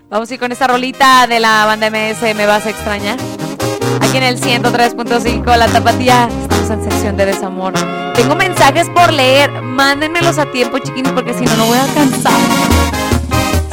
[0.10, 3.18] Vamos a ir con esta rolita de la banda MS, Me Vas a Extrañar.
[4.00, 6.30] Aquí en el 103.5, La Tapatía.
[6.42, 7.74] Estamos en sección de desamor.
[8.14, 9.52] Tengo mensajes por leer.
[9.52, 12.40] Mándenmelos a tiempo, chiquinis, porque si no, no voy a alcanzar.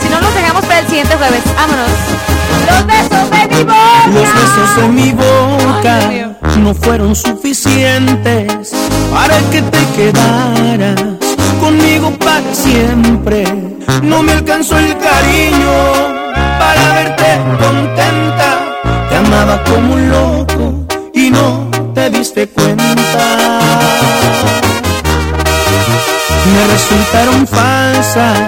[0.00, 1.44] Si no, los dejamos para el siguiente jueves.
[1.54, 2.49] Vámonos.
[2.66, 4.10] Los besos de mi boca.
[4.12, 5.12] Los besos mi
[6.62, 8.72] no fueron suficientes
[9.12, 11.00] para que te quedaras
[11.60, 13.44] conmigo para siempre.
[14.02, 15.72] No me alcanzó el cariño
[16.58, 18.58] para verte contenta.
[19.08, 23.60] Te amaba como un loco y no te diste cuenta.
[26.52, 28.38] Me resultaron falsas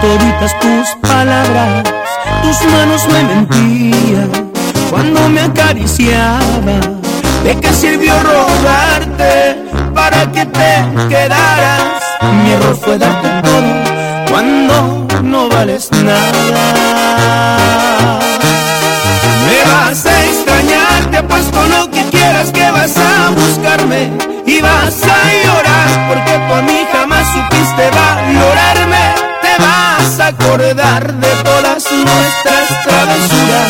[0.00, 1.84] toditas tus palabras,
[2.42, 4.30] tus manos me mentían
[4.90, 6.80] cuando me acariciaba.
[7.44, 9.64] ¿De qué sirvió rogarte
[9.94, 12.02] para que te quedaras?
[12.44, 13.72] Mi error fue darte todo
[14.30, 16.64] cuando no vales nada.
[19.46, 24.10] Me vas a extrañar, te apuesto lo que quieras que vas a buscarme
[24.46, 29.01] y vas a llorar porque tú a mí jamás supiste valorarme.
[30.02, 33.68] Vas a acordar de todas nuestras travesuras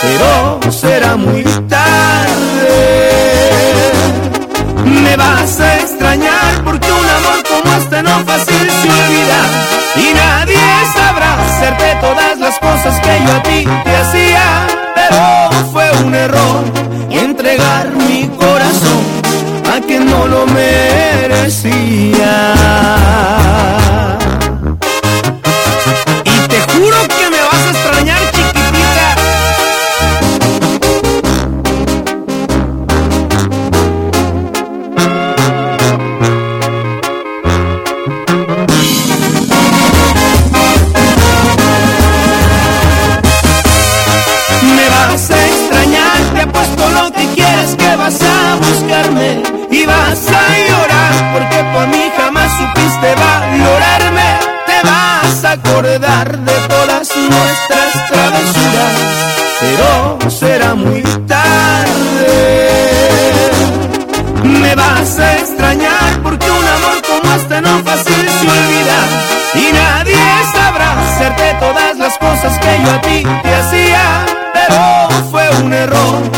[0.00, 2.78] pero será muy tarde.
[4.84, 9.40] Me vas a extrañar porque un amor como este no fácil se olvida
[9.96, 10.56] y nadie
[10.94, 16.64] sabrá hacerte todas las cosas que yo a ti te hacía, pero fue un error
[17.10, 19.04] entregar mi corazón
[19.76, 22.18] a quien no lo merecía.
[49.78, 54.28] Y vas a llorar porque por mí jamás supiste valorarme.
[54.66, 58.94] Te vas a acordar de todas nuestras travesuras,
[59.60, 62.68] pero será muy tarde.
[64.42, 68.98] Me vas a extrañar porque un amor como este no fácil se olvida
[69.54, 75.48] y nadie sabrá hacerte todas las cosas que yo a ti te hacía, pero fue
[75.62, 76.37] un error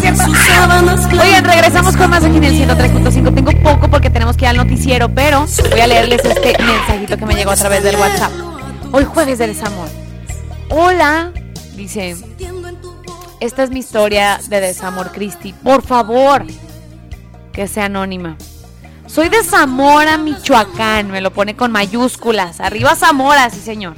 [0.00, 0.22] Cierto.
[1.20, 3.34] Oigan, regresamos con más aquí en el 103.5.
[3.34, 7.26] Tengo poco porque tenemos que ir al noticiero, pero voy a leerles este mensajito que
[7.26, 8.32] me llegó a través del WhatsApp.
[8.92, 9.88] Hoy jueves de desamor.
[10.68, 11.32] Hola,
[11.76, 12.16] dice.
[13.40, 15.52] Esta es mi historia de desamor, Cristi.
[15.52, 16.44] Por favor,
[17.52, 18.36] que sea anónima.
[19.06, 21.10] Soy de Zamora, Michoacán.
[21.10, 22.60] Me lo pone con mayúsculas.
[22.60, 23.96] Arriba Zamora, sí señor.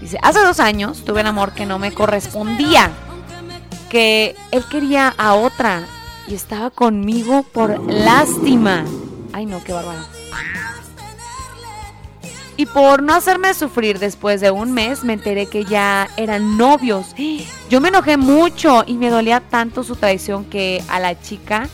[0.00, 2.90] Dice, hace dos años tuve un amor que no me correspondía.
[3.90, 5.84] Que él quería a otra
[6.26, 8.84] y estaba conmigo por lástima.
[9.32, 10.00] Ay no, qué bárbaro.
[12.60, 17.06] Y por no hacerme sufrir después de un mes, me enteré que ya eran novios.
[17.70, 21.70] Yo me enojé mucho y me dolía tanto su traición que a la chica...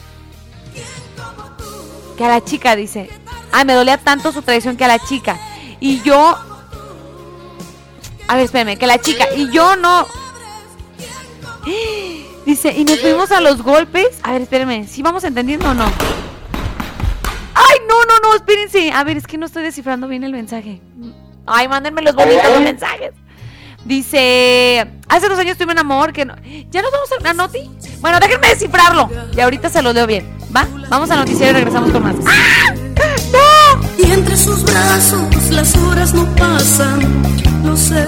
[2.17, 3.11] Que a la chica dice...
[3.51, 5.41] Ah, me dolía tanto su traición que a la chica.
[5.81, 6.37] Y yo...
[8.29, 9.27] A ver, espérame, que la chica...
[9.35, 10.07] Y yo no...
[12.45, 14.19] Dice, y nos fuimos a los golpes.
[14.23, 15.85] A ver, espérenme, ¿sí vamos entendiendo o no?
[17.55, 18.35] ¡Ay, no, no, no!
[18.35, 18.93] Espérense.
[18.93, 20.81] A ver, es que no estoy descifrando bien el mensaje.
[21.47, 23.13] Ay, mándenme los bonitos los mensajes.
[23.85, 26.35] Dice, hace dos años tuve un amor que no...
[26.71, 27.71] ¿Ya nos vamos a, a Noti?
[28.01, 29.09] Bueno, déjenme descifrarlo.
[29.37, 30.29] Y ahorita se lo leo bien.
[30.55, 30.67] ¿Va?
[30.89, 32.17] Vamos al noticiero y regresamos con más.
[32.27, 32.75] ¡Ah!
[33.33, 34.05] ¡No!
[34.05, 37.23] Y entre sus brazos las horas no pasan,
[37.65, 38.05] lo sé.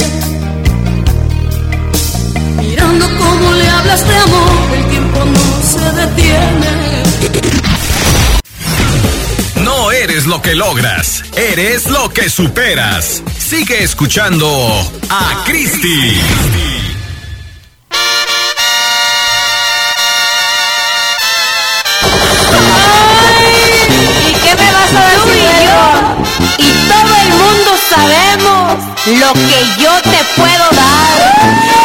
[2.78, 7.02] Mirando cómo le hablas de amor, el tiempo no se detiene.
[9.64, 13.20] No eres lo que logras, eres lo que superas.
[13.36, 14.48] Sigue escuchando
[15.10, 15.88] a Cristi.
[24.28, 26.16] ¿Y qué me vas a decir luego?
[26.58, 28.78] Y todo el mundo sabemos
[29.18, 31.77] lo que yo te puedo dar.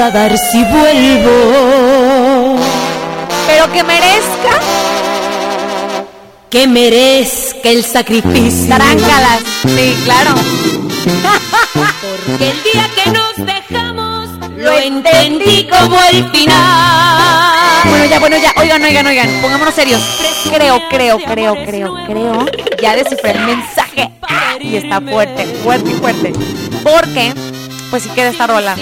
[0.00, 2.56] A dar si vuelvo?
[3.46, 4.60] Pero que merezca.
[6.50, 8.74] Que merezca el sacrificio.
[8.76, 9.40] Tráncalas.
[9.64, 10.34] Sí, claro.
[12.26, 16.97] Porque el día que nos dejamos lo entendí como el final.
[17.84, 18.52] Bueno, ya, bueno, ya.
[18.56, 19.28] Oigan, oigan, oigan.
[19.40, 20.00] Pongámonos serios.
[20.52, 22.46] Creo, creo, creo, creo, creo.
[22.80, 24.10] Ya descifré el mensaje.
[24.60, 26.32] Y está fuerte, fuerte y fuerte.
[26.82, 27.34] Porque,
[27.90, 28.76] pues sí queda esta rola.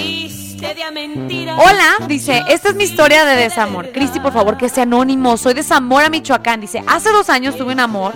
[1.57, 3.91] Hola, dice, esta es mi historia de desamor.
[3.91, 5.37] Cristi, por favor, que sea anónimo.
[5.37, 6.61] Soy de Zamora, Michoacán.
[6.61, 8.13] Dice, hace dos años tuve un amor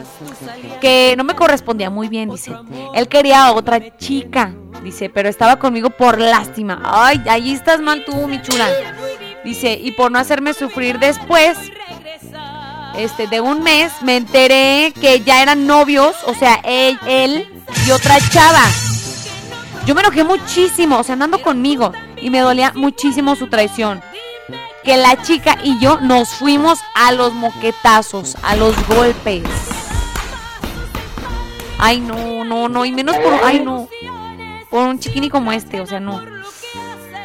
[0.79, 2.53] que no me correspondía muy bien, dice.
[2.95, 4.53] Él quería a otra chica,
[4.83, 6.81] dice, pero estaba conmigo por lástima.
[6.83, 8.67] Ay, ahí estás mal tú, mi chula.
[9.43, 11.57] Dice, y por no hacerme sufrir después,
[12.95, 17.47] este, de un mes, me enteré que ya eran novios, o sea, él, él
[17.87, 18.63] y otra chava.
[19.85, 24.01] Yo me enojé muchísimo, o sea, andando conmigo, y me dolía muchísimo su traición.
[24.83, 29.43] Que la chica y yo nos fuimos a los moquetazos, a los golpes.
[31.79, 33.87] Ay, no, no, no, y menos por, ay, no,
[34.69, 36.21] por un chiquini como este, o sea, no.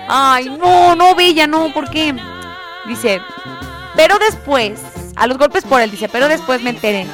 [0.09, 2.15] Ay, no, no, Bella, no, ¿por qué?
[2.87, 3.21] Dice,
[3.95, 4.81] pero después,
[5.17, 7.07] a los golpes por él, dice, pero después me enteré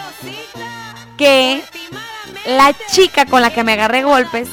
[1.17, 1.63] que
[2.47, 4.49] la chica con la que me agarré golpes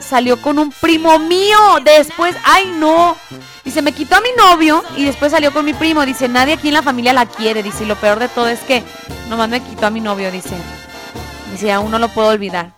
[0.00, 1.58] salió con un primo mío.
[1.84, 3.16] Después, ay no.
[3.64, 6.04] Dice, me quitó a mi novio y después salió con mi primo.
[6.04, 7.62] Dice, nadie aquí en la familia la quiere.
[7.62, 8.82] Dice, lo peor de todo es que
[9.28, 10.30] nomás me quitó a mi novio.
[10.30, 10.54] Dice,
[11.50, 12.72] dice, aún no lo puedo olvidar.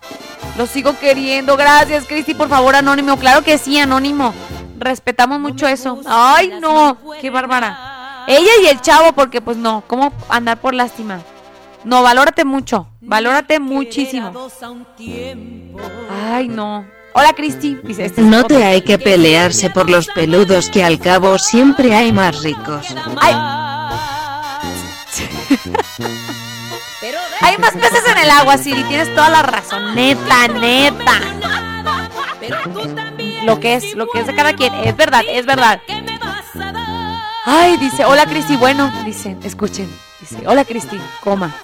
[0.57, 1.57] Lo sigo queriendo.
[1.57, 3.17] Gracias, Cristi, por favor, anónimo.
[3.17, 4.33] Claro que sí, anónimo.
[4.77, 5.99] Respetamos mucho eso.
[6.05, 8.25] Ay, no, qué bárbara.
[8.27, 11.21] Ella y el chavo, porque pues no, ¿cómo andar por lástima?
[11.83, 14.49] No, valórate mucho, valórate muchísimo.
[16.29, 16.85] Ay, no.
[17.13, 17.79] Hola, Cristi.
[17.87, 22.11] Este es No te hay que pelearse por los peludos que al cabo siempre hay
[22.11, 22.85] más ricos.
[23.19, 23.33] Ay.
[27.41, 28.83] Hay más peces en el agua, Siri.
[28.83, 29.95] Tienes toda la razón.
[29.95, 31.21] Neta, neta.
[33.47, 34.73] Lo que es, lo que es de cada quien.
[34.73, 35.81] Es verdad, es verdad.
[37.45, 38.57] Ay, dice, hola Cristi.
[38.57, 39.89] Bueno, dice, escuchen.
[40.19, 41.55] Dice, hola Cristi, coma.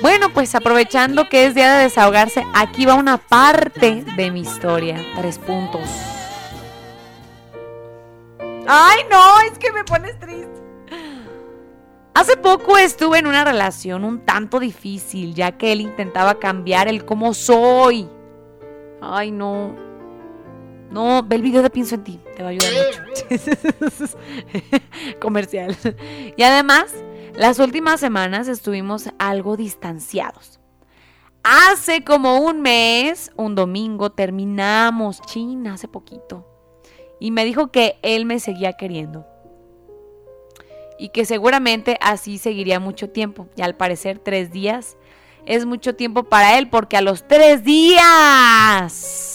[0.00, 4.96] Bueno, pues aprovechando que es día de desahogarse, aquí va una parte de mi historia.
[5.18, 5.82] Tres puntos.
[8.66, 10.48] Ay, no, es que me pones triste.
[12.14, 17.04] Hace poco estuve en una relación un tanto difícil, ya que él intentaba cambiar el
[17.04, 18.08] cómo soy.
[19.02, 19.89] Ay, no.
[20.90, 22.72] No, ve el video de Pienso en ti, te va a ayudar
[23.06, 24.18] mucho.
[25.20, 25.76] Comercial.
[26.36, 26.92] Y además,
[27.36, 30.58] las últimas semanas estuvimos algo distanciados.
[31.42, 36.46] Hace como un mes, un domingo, terminamos China hace poquito.
[37.20, 39.26] Y me dijo que él me seguía queriendo.
[40.98, 43.46] Y que seguramente así seguiría mucho tiempo.
[43.56, 44.96] Y al parecer tres días
[45.46, 49.29] es mucho tiempo para él porque a los tres días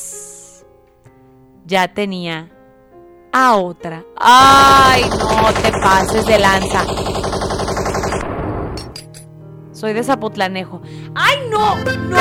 [1.66, 2.50] ya tenía
[3.34, 4.04] a otra.
[4.18, 6.86] Ay, no te pases de lanza.
[9.74, 10.82] Soy de Zapotlanejo.
[11.16, 11.76] ¡Ay, no!
[11.76, 12.18] ¡No!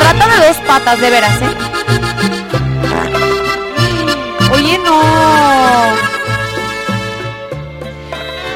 [0.00, 1.56] Rata de dos patas, de veras, ¿eh?
[4.52, 5.00] Oye, no.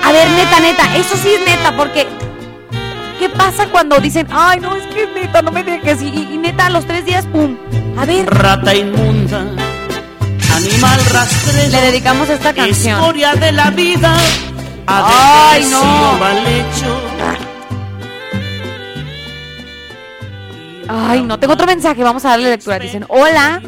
[0.05, 2.07] A ver, neta, neta, eso sí es neta, porque.
[3.19, 6.03] ¿Qué pasa cuando dicen, ay, no, es que neta, no me dejes?
[6.03, 7.57] Y, y- y neta, a los tres días, pum.
[7.97, 8.27] A ver.
[8.27, 9.41] Rata inmunda,
[10.55, 11.71] animal rastrero.
[11.71, 12.99] Le dedicamos esta canción.
[13.01, 14.17] Historia de la vida.
[14.87, 16.19] Ay, no.
[16.19, 17.01] Mal hecho.
[20.89, 22.79] Ay, no, tengo otro mensaje, vamos a darle lectura.
[22.79, 23.61] Dicen, hola,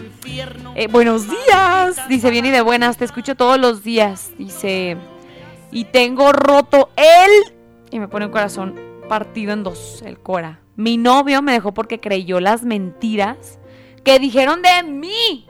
[0.76, 2.08] eh, buenos días.
[2.08, 4.30] Dice, bien y de buenas, te escucho todos los días.
[4.38, 4.96] Dice,
[5.72, 7.54] y tengo roto el...
[7.90, 8.78] Y me pone un corazón
[9.08, 10.60] partido en dos, el cora.
[10.76, 13.58] Mi novio me dejó porque creyó las mentiras
[14.04, 15.46] que dijeron de mí.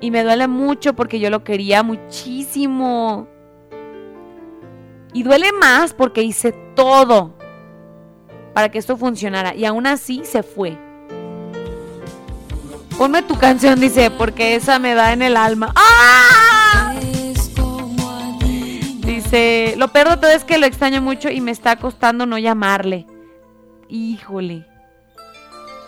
[0.00, 3.28] Y me duele mucho porque yo lo quería muchísimo.
[5.12, 7.34] Y duele más porque hice todo
[8.54, 9.54] para que esto funcionara.
[9.54, 10.78] Y aún así se fue.
[12.96, 15.72] Ponme tu canción, dice, porque esa me da en el alma.
[15.74, 16.94] ¡Ah!
[19.00, 22.38] Dice, lo peor de todo es que lo extraño mucho y me está costando no
[22.38, 23.06] llamarle.
[23.88, 24.66] Híjole.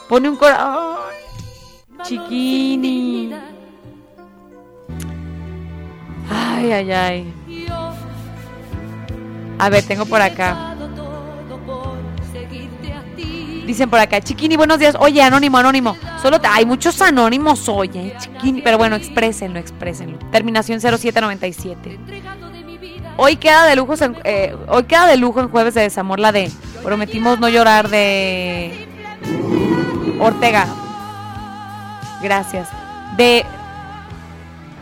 [0.09, 1.22] Pone un corazón.
[2.05, 3.33] Chiquini.
[6.31, 7.35] Ay, ay, ay.
[9.59, 10.75] A ver, tengo por acá.
[13.67, 14.97] Dicen por acá, Chiquini, buenos días.
[14.99, 15.97] Oye, anónimo, anónimo.
[16.21, 18.61] Solo hay muchos anónimos, oye, Chiquini.
[18.63, 20.19] Pero bueno, exprésenlo, exprésenlo.
[20.31, 21.99] Terminación 0797.
[23.17, 26.51] Hoy queda de lujo, eh, hoy queda de lujo en jueves de desamor la de
[26.83, 28.89] Prometimos no llorar de
[30.19, 30.67] Ortega.
[32.23, 32.69] Gracias.
[33.17, 33.45] De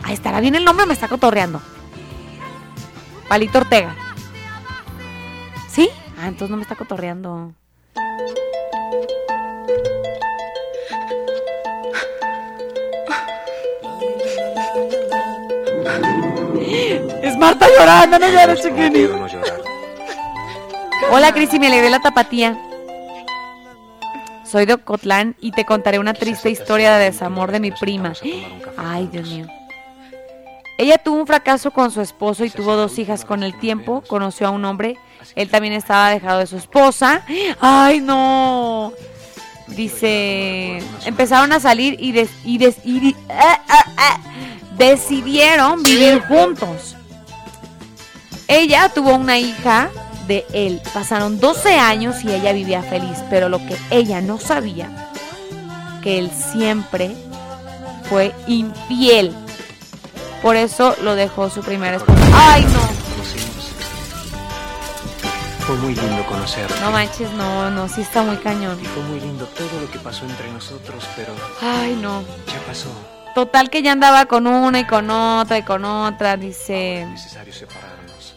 [0.03, 1.61] Ahí estará bien el nombre, me está cotorreando.
[3.27, 3.95] Palito Ortega.
[5.69, 5.89] ¿Sí?
[6.19, 7.53] Ah, entonces no me está cotorreando.
[17.21, 19.07] Es Marta llorando, no llores, chiquini.
[21.11, 22.57] Hola, Cristi, me alegré la tapatía.
[24.51, 28.13] Soy de Ocotlán y te contaré una triste historia de desamor de mi prima.
[28.77, 29.47] Ay, Dios mío.
[30.77, 34.01] Ella tuvo un fracaso con su esposo y tuvo dos hijas con el tiempo.
[34.07, 34.97] Conoció a un hombre.
[35.35, 37.23] Él también estaba dejado de su esposa.
[37.61, 38.91] ¡Ay, no!
[39.67, 44.17] Dice, empezaron a salir y, des- y des- y di- ah, ah, ah,
[44.77, 46.97] decidieron vivir juntos.
[48.49, 49.89] Ella tuvo una hija
[50.31, 50.81] de él.
[50.93, 55.11] Pasaron 12 años y ella vivía feliz, pero lo que ella no sabía,
[56.01, 57.13] que él siempre
[58.09, 59.35] fue infiel.
[60.41, 62.21] Por eso lo dejó su primera esposa.
[62.33, 63.01] ¡Ay, no!
[65.65, 66.79] Fue muy lindo conocerte.
[66.79, 68.79] No manches, no, no, sí está muy cañón.
[68.81, 72.21] Y fue muy lindo todo lo que pasó entre nosotros, pero Ay, no.
[72.47, 72.89] ya pasó.
[73.35, 77.05] Total que ya andaba con una y con otra y con otra, dice...
[77.09, 78.33] necesario separarnos.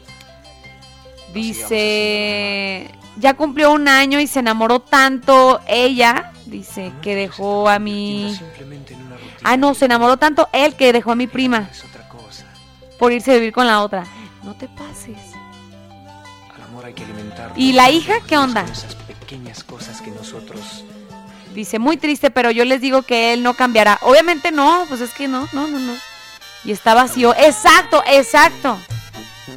[1.33, 8.39] Dice, ya cumplió un año y se enamoró tanto ella, dice, que dejó a mi...
[9.43, 11.69] Ah, no, se enamoró tanto él que dejó a mi prima
[12.99, 14.05] por irse a vivir con la otra.
[14.43, 15.19] No te pases.
[16.55, 17.55] Al amor hay que alimentarlo.
[17.57, 18.63] ¿Y la hija qué onda?
[18.63, 20.85] Con esas pequeñas cosas que nosotros
[21.55, 24.01] Dice, muy triste, pero yo les digo que él no cambiará.
[24.03, 25.95] Obviamente no, pues es que no, no, no, no.
[26.65, 27.33] Y está vacío.
[27.37, 28.77] Exacto, exacto.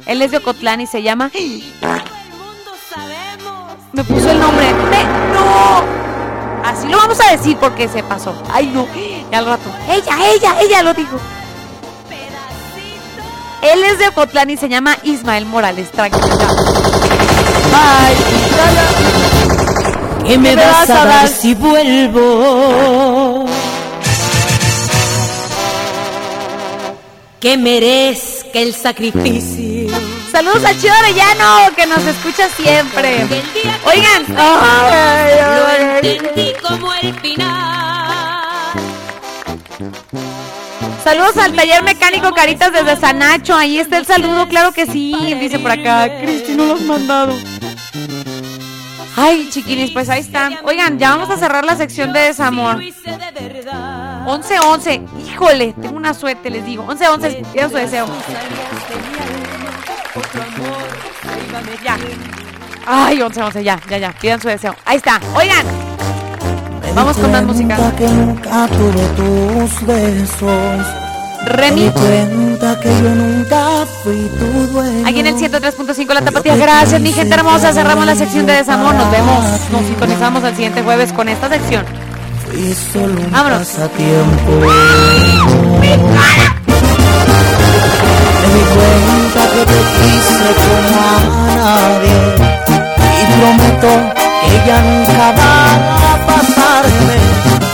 [0.06, 1.30] Él es de Ocotlán y se llama...
[3.92, 4.66] Me puso el nombre.
[4.90, 5.04] Me-
[5.34, 5.82] ¡No!
[6.64, 8.34] Así lo vamos a decir porque se pasó.
[8.52, 8.86] Ay, no.
[8.94, 9.70] Y al rato.
[9.90, 11.16] Ella, ella, ella lo dijo.
[13.62, 15.90] Él es de Ocotlán y se llama Ismael Morales.
[15.90, 16.26] Tranquila.
[17.74, 18.14] Ay,
[20.26, 23.46] ¿Qué me vas a dar si vuelvo?
[27.40, 29.67] Que merezca el sacrificio.
[30.38, 33.26] Saludos a Chido Arellano, que nos escucha siempre.
[33.84, 34.24] Oigan.
[34.36, 38.72] Lo entendí como el final.
[41.02, 43.56] Saludos al taller mecánico Caritas desde Sanacho.
[43.56, 45.34] Ahí está el saludo, claro que sí.
[45.40, 47.36] Dice por acá, Cristi, no lo has mandado.
[49.16, 50.56] Ay, chiquinis, pues ahí están.
[50.62, 52.80] Oigan, ya vamos a cerrar la sección de desamor.
[52.80, 55.04] 11-11.
[55.26, 56.86] Híjole, tengo una suerte, les digo.
[56.86, 58.06] 11-11, pidan su deseo.
[61.84, 61.96] Ya.
[62.86, 64.12] Ay, 11-11, ya, ya, ya.
[64.12, 64.74] Pidan su deseo.
[64.84, 65.20] Ahí está.
[65.34, 65.66] Oigan.
[66.94, 67.76] Vamos con más música.
[67.96, 70.86] que nunca tuve tus besos.
[71.44, 71.90] Remy.
[71.90, 75.06] Cuenta que yo nunca fui tu dueño.
[75.06, 76.56] Aquí en el 103.5 La Tapatía.
[76.56, 77.72] Gracias, mi gente hermosa.
[77.72, 78.94] Cerramos la sección de desamor.
[78.94, 79.44] Nos vemos.
[79.70, 81.84] Nos sintonizamos el siguiente jueves con esta sección.
[82.46, 83.58] Fui solo un Vámonos.
[83.68, 84.52] pasatiempo.
[85.80, 86.57] Me di
[88.78, 91.18] cuenta que te quise como a
[91.62, 92.16] nadie
[93.18, 93.92] y prometo
[94.42, 95.54] que ya nunca va
[96.10, 97.18] a pasarme.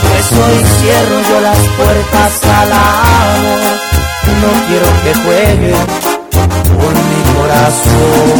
[0.07, 3.73] Pues hoy cierro yo las puertas al amor.
[4.41, 5.75] No quiero que juegue
[6.81, 8.37] con mi corazón.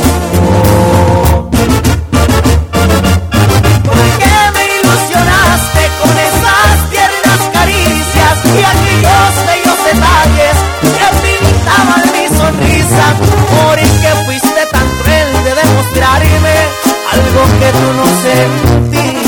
[3.87, 9.14] ¿Por qué me ilusionaste con esas tiernas caricias y aquellos
[17.35, 19.25] algo que tú no sentías?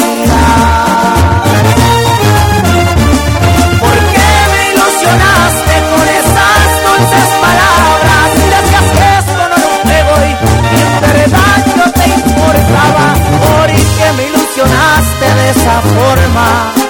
[3.79, 8.27] ¿Por qué me ilusionaste con esas dulces palabras?
[8.53, 13.07] Decías que esto no era un juego y en verdad no te importaba.
[13.45, 16.86] ¿Por qué me ilusionaste de esa forma?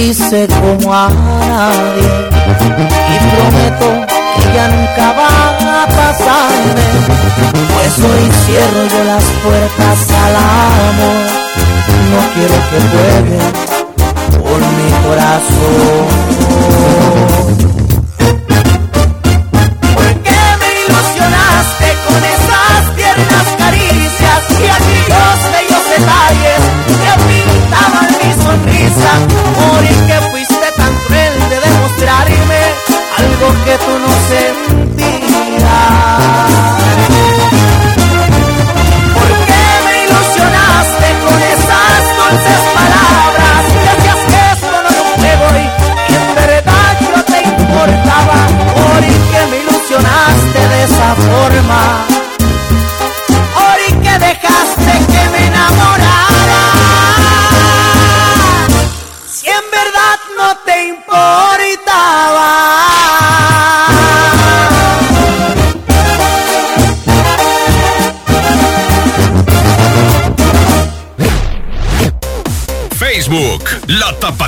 [0.00, 2.08] Quise como a nadie
[3.12, 3.88] y prometo
[4.34, 5.32] que ya nunca va
[5.82, 6.86] a pasarme.
[7.74, 11.24] Pues hoy cierro yo las puertas al amor.
[12.12, 13.40] No quiero que juegue
[14.42, 16.10] con mi corazón.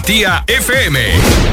[0.02, 1.51] Tapatía FM.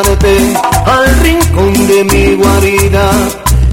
[0.00, 3.10] Al rincón de mi guarida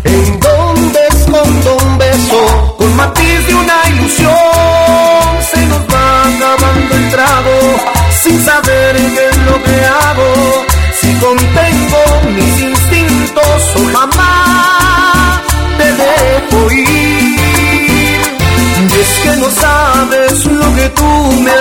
[0.03, 4.31] en donde escondo un beso con matiz de una ilusión.
[5.51, 7.57] Se nos va acabando el trago
[8.23, 10.65] sin saber qué es lo que hago.
[10.99, 12.01] Si contengo
[12.33, 15.41] mis instintos o jamás
[15.77, 18.21] te dejo ir.
[18.81, 21.51] Y es que no sabes lo que tú me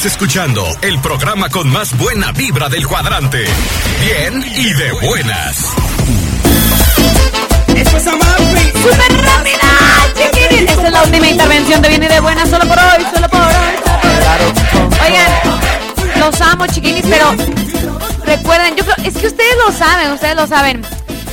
[0.00, 3.44] Estás escuchando el programa con más buena vibra del cuadrante.
[4.00, 5.74] Bien y de buenas.
[7.76, 8.04] Esto es.
[8.04, 9.60] ¡Súper rápida,
[10.14, 10.68] chiquilín!
[10.68, 14.96] Esta es la última intervención de Viene de Buena, solo por hoy, solo por hoy.
[15.04, 17.34] Oigan, los amo, chiquinis, pero
[18.24, 20.80] recuerden, yo creo, es que ustedes lo saben, ustedes lo saben.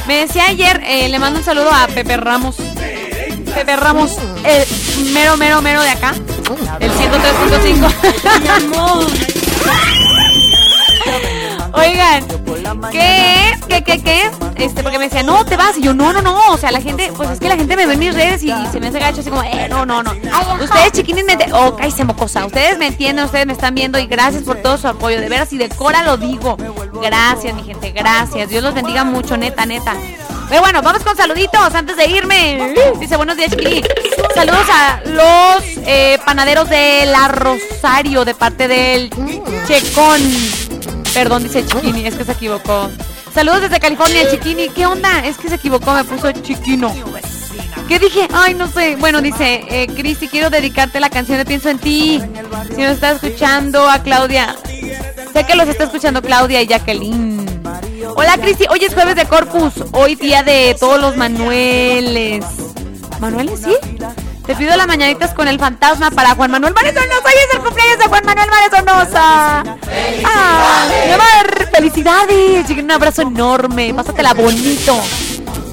[0.08, 2.58] Me decía ayer, eh, le mando un saludo a Pepe Ramos.
[2.58, 6.14] Pepe Ramos, el mero, mero, mero de acá.
[7.08, 7.88] El 103.5.
[11.74, 12.26] Oigan,
[12.92, 13.54] ¿qué?
[13.68, 14.32] ¿Qué, qué, qué?
[14.56, 15.78] Este, porque me decía, no, te vas.
[15.78, 16.38] Y yo, no, no, no.
[16.50, 18.52] O sea, la gente, pues es que la gente me ve en mis redes y,
[18.52, 20.12] y se me hace gacho así como, eh, no, no, no.
[20.62, 21.58] Ustedes, chiquines, me entienden.
[21.58, 22.46] Oh, cállese, mocosa.
[22.46, 25.22] Ustedes me entienden, ustedes me están viendo y gracias por todo su apoyo.
[25.22, 26.58] De veras, y de cora lo digo.
[27.02, 28.50] Gracias, mi gente, gracias.
[28.50, 29.96] Dios los bendiga mucho, neta, neta.
[30.50, 32.74] Pero bueno, vamos con saluditos antes de irme.
[33.00, 33.84] Dice, buenos días, chiquilín.
[34.34, 39.10] Saludos a los eh, panaderos de La Rosario de parte del
[39.68, 40.22] Checón.
[41.14, 42.90] Perdón, dice Chiquini, es que se equivocó.
[43.34, 44.70] Saludos desde California, Chiquini.
[44.70, 45.26] ¿Qué onda?
[45.26, 46.94] Es que se equivocó, me puso Chiquino.
[47.88, 48.28] ¿Qué dije?
[48.34, 48.96] Ay, no sé.
[48.98, 49.88] Bueno, dice, eh,
[50.30, 52.22] quiero dedicarte la canción de Pienso en ti.
[52.76, 54.56] Si nos está escuchando a Claudia.
[55.34, 57.62] Sé que los está escuchando Claudia y Jacqueline.
[58.16, 58.66] Hola, Cristi.
[58.70, 59.74] Hoy es jueves de Corpus.
[59.94, 62.44] Hoy día de todos los Manueles.
[63.20, 63.76] ¿Manueles, sí?
[64.46, 67.22] Te pido las mañanitas con el fantasma para Juan Manuel Mares Donosa.
[67.26, 69.64] Hoy es el cumpleaños de Juan Manuel Mares Donosa.
[70.24, 70.88] ¡Ah!
[71.74, 72.66] ¡Felicidades!
[72.66, 73.94] Chiquini, un abrazo enorme.
[73.94, 75.00] Pásatela bonito.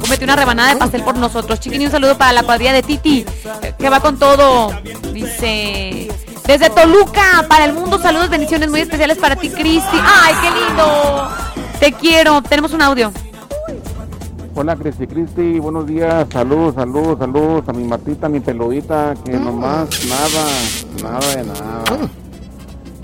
[0.00, 1.60] Cómete una rebanada de pastel por nosotros.
[1.60, 3.24] Chiquini, un saludo para la cuadrilla de Titi,
[3.62, 4.72] eh, que va con todo.
[5.12, 6.08] Dice...
[6.46, 9.96] Desde Toluca, para el mundo, saludos, bendiciones muy especiales para ti, Cristi.
[9.98, 11.30] ¡Ay, qué lindo!
[11.80, 12.42] Te quiero.
[12.42, 13.10] Tenemos un audio.
[14.56, 19.88] Hola Cristi Cristi, buenos días, saludos, saludos, saludos a mi Martita, mi peludita, que nomás
[20.08, 20.46] nada,
[21.02, 22.08] nada de nada.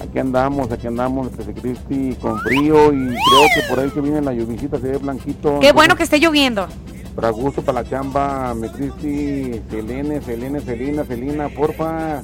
[0.01, 4.20] Aquí andamos, aquí andamos, Cristi Cristi, con frío y creo que por ahí que viene
[4.20, 5.59] la lluvisita, se ve blanquito.
[5.59, 6.68] Qué bueno que esté lloviendo.
[7.16, 12.22] Para gusto, para la chamba, mi Cristi, Selene, Selene, Selina, Selina, porfa.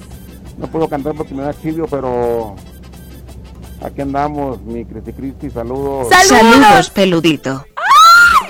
[0.57, 2.55] No puedo cantar porque me da chivio, pero
[3.83, 6.07] aquí andamos, mi Cristi Cristi, saludos.
[6.11, 7.65] Saludos, peludito.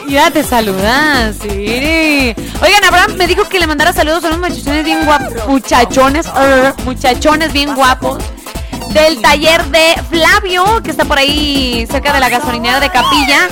[0.08, 2.34] Ya te saludas, sí.
[2.62, 5.48] Oigan, Abraham me dijo que le mandara saludos a unos muchachones bien guapos.
[5.48, 8.22] Muchachones, er, muchachones bien guapos.
[8.92, 13.48] Del taller de Flavio, que está por ahí cerca de la gasolinera de Capilla.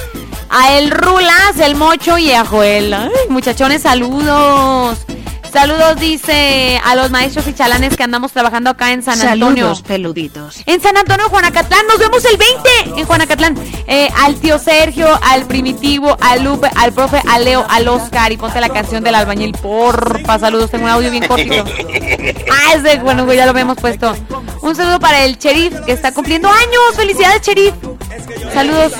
[0.48, 2.94] A el Rulas, el Mocho y a Joel.
[3.28, 4.98] Muchachones, saludos.
[5.54, 9.66] Saludos, dice a los maestros y chalanes que andamos trabajando acá en San Antonio.
[9.66, 10.60] Saludos, peluditos.
[10.66, 11.86] En San Antonio, Juanacatlán.
[11.86, 13.56] Nos vemos el 20 en Juanacatlán.
[13.86, 18.32] Eh, al tío Sergio, al primitivo, al Lupe, al profe, al Leo, al Oscar.
[18.32, 20.40] Y ponte la canción del albañil, porfa.
[20.40, 21.64] Saludos, tengo un audio bien cortito.
[22.50, 24.14] Ah, es de, bueno, ya lo hemos puesto.
[24.60, 26.96] Un saludo para el sheriff que está cumpliendo años.
[26.96, 27.74] Felicidades, sheriff.
[28.52, 28.92] Saludos.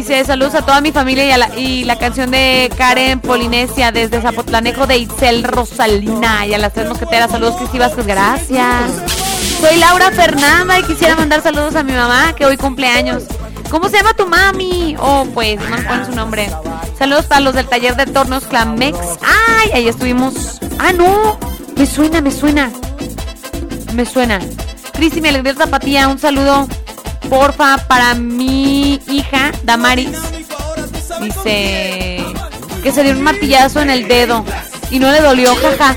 [0.00, 4.96] Dice, saludos a toda mi familia y, la, canción de Karen Polinesia desde Zapotlanejo de
[4.96, 7.30] Itzel Rosalina y a las tres mosqueteras.
[7.30, 8.92] Saludos, Cristi Vázquez, gracias.
[9.60, 13.24] Soy Laura Fernanda y quisiera mandar saludos a mi mamá que hoy cumple años.
[13.70, 14.96] ¿Cómo se llama tu mami?
[14.98, 16.50] Oh, pues, no me ponen su nombre.
[16.98, 18.96] Saludos para los del taller de tornos Clamex.
[19.20, 20.60] Ay, ahí estuvimos.
[20.78, 21.38] Ah, no.
[21.76, 22.70] Me suena, me suena.
[23.92, 24.40] Me suena.
[24.94, 26.66] Cristi, mi alegría zapatía, un saludo
[27.30, 30.18] porfa para mi hija Damaris.
[31.20, 32.24] Dice
[32.82, 34.44] que se dio un martillazo en el dedo
[34.90, 35.94] y no le dolió, jaja.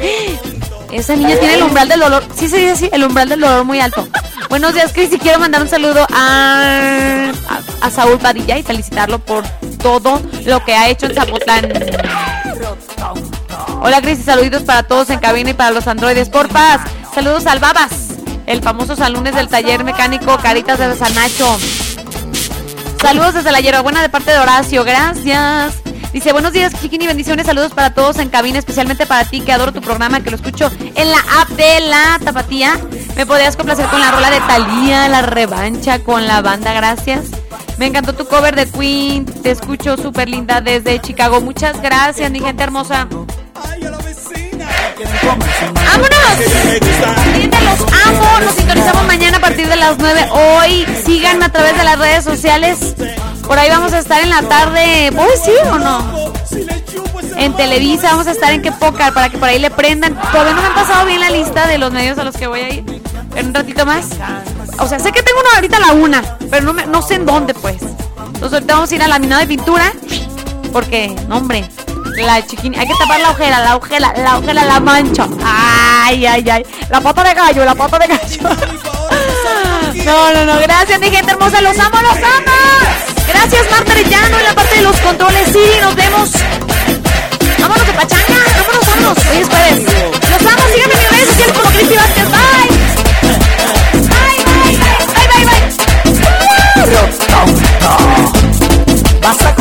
[0.92, 2.24] Esa niña tiene el umbral del dolor.
[2.36, 4.08] Sí se dice así, el umbral del dolor muy alto.
[4.48, 5.12] Buenos días, Cris.
[5.12, 7.32] Y quiero mandar un saludo a,
[7.82, 9.44] a, Saúl Padilla y felicitarlo por
[9.82, 11.74] todo lo que ha hecho en Zapotlán.
[13.82, 14.20] Hola, Cris.
[14.20, 16.30] Y saluditos para todos en cabina y para los androides.
[16.30, 16.82] Porfas.
[17.16, 18.13] Saludos al Babas,
[18.46, 21.58] el famoso salunes del taller mecánico Caritas de San Nacho.
[23.02, 24.84] Saludos desde la hierbabuena de parte de Horacio.
[24.84, 25.76] Gracias.
[26.14, 29.74] Dice, buenos días, Chiquini, bendiciones, saludos para todos en cabina, especialmente para ti, que adoro
[29.74, 32.80] tu programa, que lo escucho en la app de la Tapatía.
[33.16, 36.72] ¿Me podrías complacer con la rola de Talía, la revancha con la banda?
[36.74, 37.26] Gracias.
[37.78, 41.42] Me encantó tu cover de Queen, te escucho súper linda desde Chicago.
[41.42, 43.08] Muchas gracias, mi gente hermosa.
[45.24, 46.14] ¡Vámonos!
[47.64, 48.40] Los amo.
[48.46, 50.28] Nos sintonizamos mañana a partir de las 9.
[50.32, 52.96] Hoy síganme a través de las redes sociales.
[53.48, 55.10] Por ahí vamos a estar en la tarde.
[55.14, 56.34] ¿Voy sí o no?
[57.38, 60.16] En Televisa vamos a estar en Qué Pócar para que por ahí le prendan.
[60.32, 62.62] Todavía no me han pasado bien la lista de los medios a los que voy
[62.62, 63.02] a ir.
[63.36, 64.06] En un ratito más.
[64.80, 67.16] O sea, sé que tengo una ahorita a la una, pero no, me- no sé
[67.16, 67.82] en dónde pues.
[67.82, 69.92] Entonces ahorita vamos a ir a la mina de pintura.
[70.72, 71.66] Porque, no hombre,
[72.22, 75.28] la chiquini, hay que tapar la ojera, la ojera, la ojera, la mancha.
[75.44, 76.66] Ay, ay, ay.
[76.90, 78.50] La pata de gallo, la pata de gallo.
[80.06, 80.60] No, no, no.
[80.60, 81.62] Gracias, mi gente hermosa.
[81.62, 82.52] Los amo, los amo.
[83.28, 85.48] Gracias, Marta Arellano, en la parte de los controles.
[85.54, 86.30] Sí, nos vemos.
[87.60, 88.36] Vámonos de pachanga.
[88.58, 89.18] Vámonos, vámonos.
[89.30, 89.84] Hoy es jueves.
[90.30, 90.64] Los amo.
[90.74, 92.30] Síganme en mis redes sociales como Cristi Vázquez.
[92.32, 92.70] Bye.
[94.10, 94.98] Bye, bye, bye.
[95.14, 95.62] Bye, bye, bye.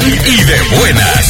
[0.10, 1.26] y de buenas.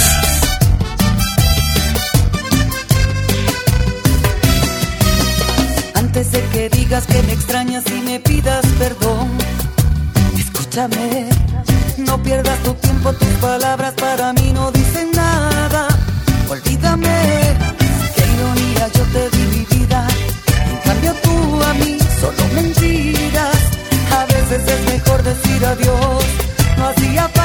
[5.95, 9.29] Antes de que digas que me extrañas y me pidas perdón,
[10.37, 11.27] escúchame,
[11.97, 15.87] no pierdas tu tiempo, tus palabras para mí no dicen nada.
[16.47, 17.57] Olvídame,
[18.15, 20.07] qué ironía yo te di mi vida,
[20.71, 23.57] en cambio tú a mí solo mentiras.
[24.11, 26.23] A veces es mejor decir adiós,
[26.77, 27.36] no hacía falta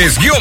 [0.00, 0.39] Vázquez guion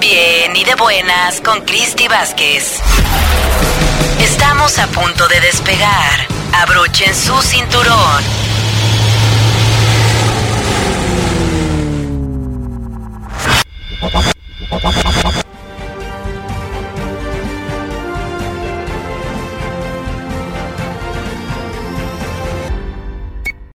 [0.00, 2.80] bien y de buenas con Cristi Vázquez.
[4.18, 6.26] Estamos a punto de despegar.
[6.54, 8.41] Abrochen su cinturón